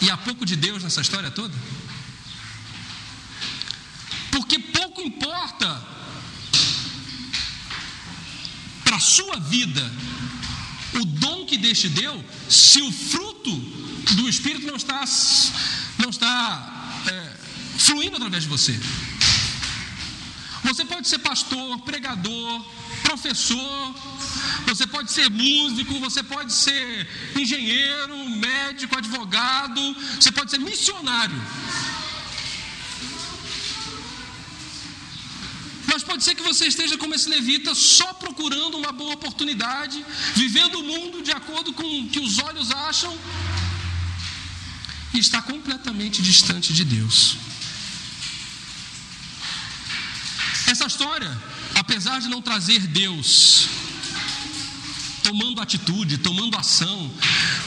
[0.00, 1.54] E há pouco de Deus nessa história toda?
[4.38, 5.68] Porque pouco importa
[8.84, 9.84] para a sua vida
[11.00, 13.50] o dom que deste deu, se o fruto
[14.14, 15.04] do Espírito não está,
[15.98, 17.36] não está é,
[17.78, 18.78] fluindo através de você.
[20.62, 22.64] Você pode ser pastor, pregador,
[23.02, 23.94] professor,
[24.68, 31.42] você pode ser músico, você pode ser engenheiro, médico, advogado, você pode ser missionário.
[36.08, 40.04] Pode ser que você esteja como esse levita, só procurando uma boa oportunidade,
[40.34, 43.12] vivendo o mundo de acordo com o que os olhos acham,
[45.14, 47.36] e está completamente distante de Deus.
[50.66, 51.30] Essa história,
[51.74, 53.68] apesar de não trazer Deus
[55.22, 56.98] tomando atitude, tomando ação,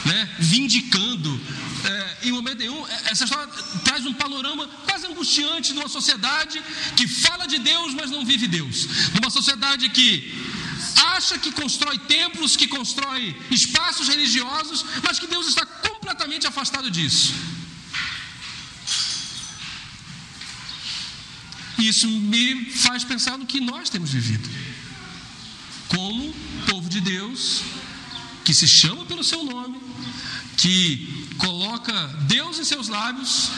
[0.04, 1.40] né, vindicando,
[1.84, 3.46] é, em momento nenhum, essa história
[3.84, 4.68] traz um panorama
[5.02, 6.62] quase angustiante de uma sociedade
[6.96, 10.08] que fala de Deus, mas não vive Deus, de uma sociedade que
[11.14, 17.34] acha que constrói templos, que constrói espaços religiosos, mas que Deus está completamente afastado disso.
[21.78, 24.48] Isso me faz pensar no que nós temos vivido.
[25.88, 26.32] Como
[26.70, 27.62] povo de Deus,
[28.44, 29.80] que se chama pelo seu nome,
[30.56, 31.92] que coloca
[32.28, 33.50] Deus em seus lábios,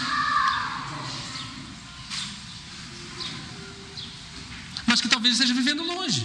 [4.95, 6.25] mas que talvez esteja vivendo longe.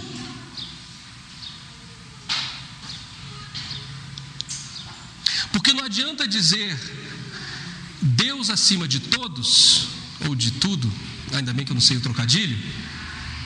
[5.51, 6.77] Porque não adianta dizer
[7.99, 9.87] Deus acima de todos,
[10.27, 10.87] ou de tudo,
[11.33, 12.55] ainda bem que eu não sei o trocadilho,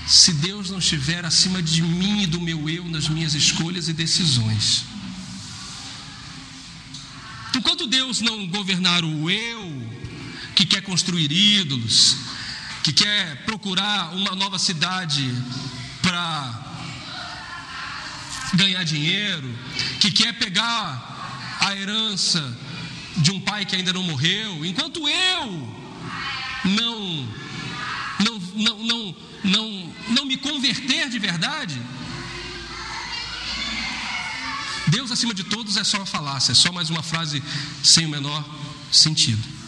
[0.05, 3.93] se Deus não estiver acima de mim e do meu eu nas minhas escolhas e
[3.93, 4.83] decisões.
[7.55, 9.89] Enquanto Deus não governar o eu,
[10.53, 12.17] que quer construir ídolos,
[12.83, 15.33] que quer procurar uma nova cidade
[16.01, 16.63] para
[18.53, 19.57] ganhar dinheiro,
[19.99, 22.55] que quer pegar a herança
[23.17, 25.73] de um pai que ainda não morreu, enquanto eu
[26.65, 27.43] não
[28.19, 31.81] não, não, não, não, não me converter de verdade,
[34.87, 37.41] Deus acima de todos é só uma falácia, é só mais uma frase
[37.83, 38.43] sem o menor
[38.91, 39.62] sentido.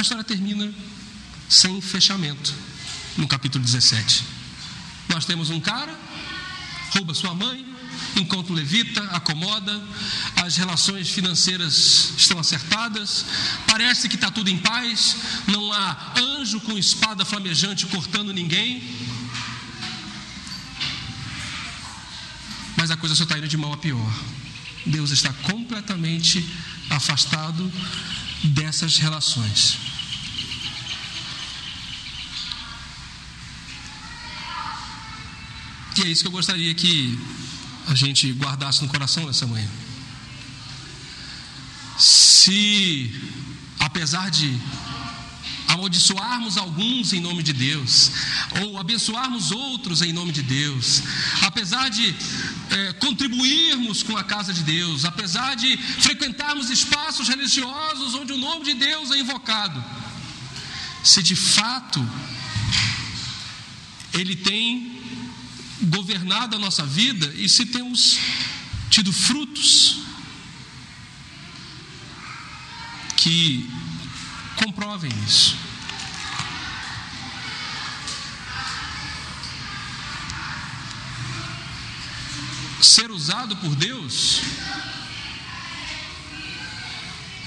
[0.00, 0.72] A história termina
[1.46, 2.54] sem fechamento,
[3.18, 4.24] no capítulo 17.
[5.10, 5.94] Nós temos um cara,
[6.94, 7.66] rouba sua mãe,
[8.16, 9.78] encontra o levita, acomoda,
[10.36, 13.26] as relações financeiras estão acertadas,
[13.66, 18.82] parece que está tudo em paz, não há anjo com espada flamejante cortando ninguém.
[22.74, 24.14] Mas a coisa só está indo de mal a pior.
[24.86, 26.42] Deus está completamente
[26.88, 27.70] afastado
[28.42, 29.89] dessas relações.
[36.00, 37.18] E é isso que eu gostaria que
[37.86, 39.68] a gente guardasse no coração nessa manhã.
[41.98, 43.12] Se,
[43.78, 44.58] apesar de
[45.68, 48.12] amaldiçoarmos alguns em nome de Deus,
[48.62, 51.02] ou abençoarmos outros em nome de Deus,
[51.42, 52.14] apesar de
[52.70, 58.64] é, contribuirmos com a casa de Deus, apesar de frequentarmos espaços religiosos onde o nome
[58.64, 59.84] de Deus é invocado,
[61.04, 62.00] se de fato
[64.14, 64.99] Ele tem
[65.82, 68.18] governado a nossa vida e se temos
[68.90, 70.00] tido frutos
[73.16, 73.68] que
[74.56, 75.56] comprovem isso.
[82.82, 84.40] Ser usado por Deus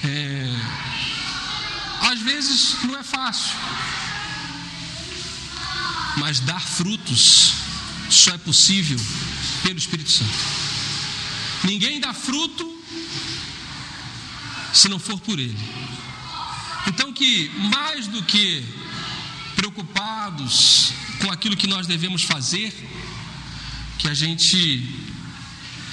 [0.04, 0.48] é,
[2.02, 3.54] às vezes não é fácil,
[6.16, 7.63] mas dar frutos
[8.10, 8.98] só é possível
[9.62, 10.32] pelo Espírito Santo.
[11.64, 12.70] Ninguém dá fruto
[14.72, 15.58] se não for por Ele.
[16.86, 18.64] Então, que mais do que
[19.56, 22.72] preocupados com aquilo que nós devemos fazer,
[23.98, 24.86] que a gente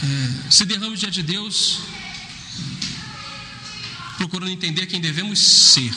[0.03, 1.79] é, se derrame diante de Deus,
[4.17, 5.93] procurando entender quem devemos ser.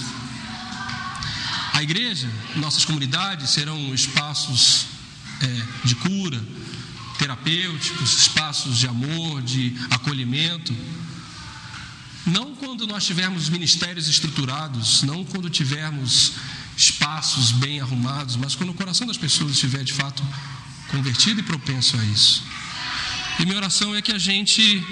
[1.72, 4.86] A igreja, nossas comunidades serão espaços
[5.44, 6.42] é, de cura,
[7.18, 10.74] terapêuticos, espaços de amor, de acolhimento.
[12.26, 16.32] Não quando nós tivermos ministérios estruturados, não quando tivermos
[16.76, 20.22] espaços bem arrumados, mas quando o coração das pessoas estiver de fato
[20.88, 22.42] convertido e propenso a isso.
[23.38, 24.84] E minha oração é que a gente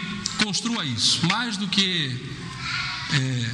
[0.42, 2.30] construa isso, mais do que
[3.12, 3.50] é,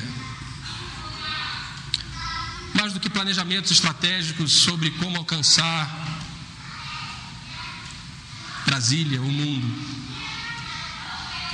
[2.75, 6.08] mais do que planejamentos estratégicos sobre como alcançar
[8.69, 9.67] Brasília, o mundo,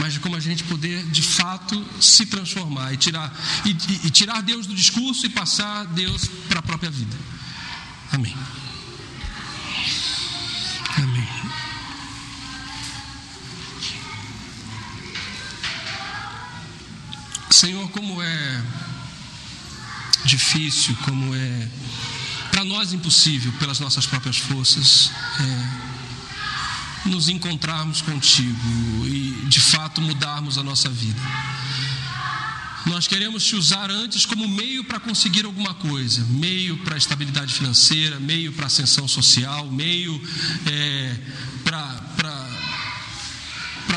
[0.01, 3.33] mas de como a gente poder de fato se transformar e tirar,
[3.65, 3.71] e,
[4.05, 7.17] e, tirar Deus do discurso e passar Deus para a própria vida.
[8.11, 8.37] Amém.
[10.97, 11.29] Amém.
[17.53, 18.63] Senhor, como é
[20.25, 21.69] difícil, como é
[22.51, 25.13] para nós impossível pelas nossas próprias forças.
[25.39, 25.94] É,
[27.07, 31.21] nos encontrarmos contigo e de fato mudarmos a nossa vida.
[32.87, 38.21] Nós queremos te usar antes como meio para conseguir alguma coisa, meio para estabilidade financeira,
[38.21, 40.21] meio para ascensão social, meio
[40.67, 41.17] é,
[41.65, 41.99] para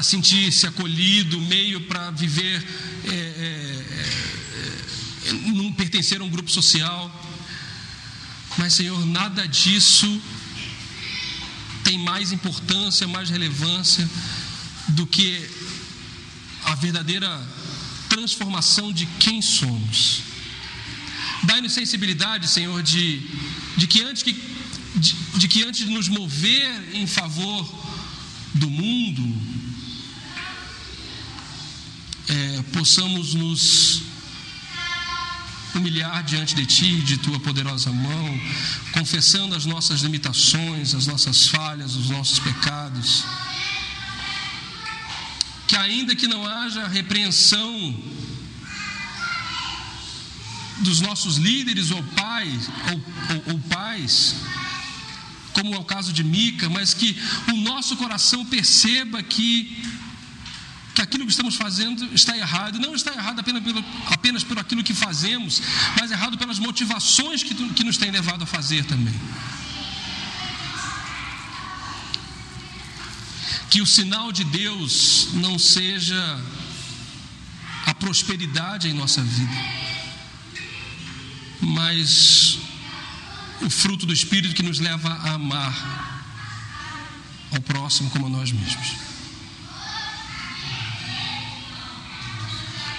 [0.04, 2.66] sentir-se acolhido, meio para viver,
[3.04, 3.84] é, é,
[5.26, 7.12] é, não pertencer a um grupo social.
[8.58, 10.22] Mas, Senhor, nada disso
[11.88, 14.06] tem mais importância, mais relevância
[14.90, 15.50] do que
[16.66, 17.30] a verdadeira
[18.10, 20.22] transformação de quem somos.
[21.44, 23.22] Dai-nos sensibilidade, Senhor, de,
[23.78, 24.34] de, que antes que,
[24.96, 27.64] de, de que antes de nos mover em favor
[28.54, 29.26] do mundo,
[32.28, 34.04] é, possamos nos
[35.78, 38.42] humilhar diante de Ti, de Tua poderosa mão,
[38.92, 43.24] confessando as nossas limitações, as nossas falhas, os nossos pecados.
[45.68, 47.96] Que ainda que não haja repreensão
[50.80, 54.36] dos nossos líderes ou pais, ou, ou, ou pais,
[55.54, 57.18] como é o caso de Mica, mas que
[57.52, 59.76] o nosso coração perceba que
[60.98, 62.80] que aquilo que estamos fazendo está errado.
[62.80, 65.62] Não está errado apenas, pelo, apenas por aquilo que fazemos,
[66.00, 69.14] mas errado pelas motivações que, que nos têm levado a fazer também.
[73.70, 76.44] Que o sinal de Deus não seja
[77.86, 79.58] a prosperidade em nossa vida,
[81.62, 82.58] mas
[83.62, 85.76] o fruto do Espírito que nos leva a amar
[87.52, 89.07] ao próximo como a nós mesmos.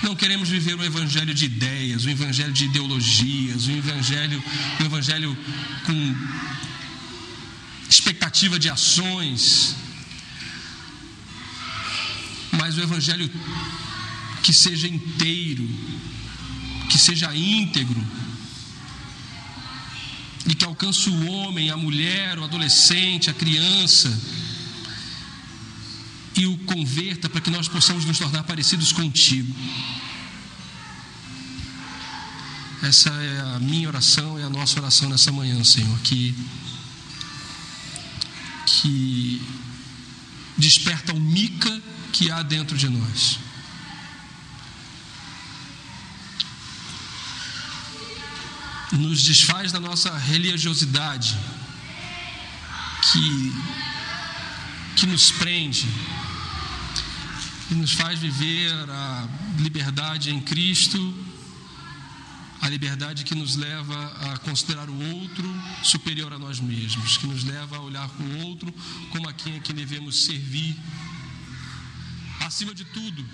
[0.03, 4.43] Não queremos viver um evangelho de ideias, um evangelho de ideologias, um evangelho,
[4.81, 5.37] um evangelho
[5.85, 6.15] com
[7.89, 9.75] expectativa de ações,
[12.53, 13.31] mas o evangelho
[14.43, 15.69] que seja inteiro,
[16.89, 18.03] que seja íntegro,
[20.47, 24.09] e que alcance o homem, a mulher, o adolescente, a criança,
[26.39, 29.53] e o converta para que nós possamos nos tornar parecidos contigo.
[32.81, 36.33] Essa é a minha oração, é a nossa oração nessa manhã, Senhor, que,
[38.67, 39.43] que
[40.57, 41.83] desperta o mica
[42.13, 43.41] que há dentro de nós.
[48.93, 51.37] Nos desfaz da nossa religiosidade,
[53.11, 53.53] que,
[54.95, 55.89] que nos prende,
[57.71, 60.99] e nos faz viver a liberdade em Cristo,
[62.61, 65.45] a liberdade que nos leva a considerar o outro
[65.83, 68.73] superior a nós mesmos, que nos leva a olhar o outro
[69.11, 70.77] como a quem é que devemos servir.
[72.41, 73.25] Acima de tudo,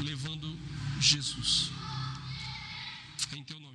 [0.00, 0.58] levando
[1.00, 1.70] Jesus.
[3.36, 3.67] Em teu nome.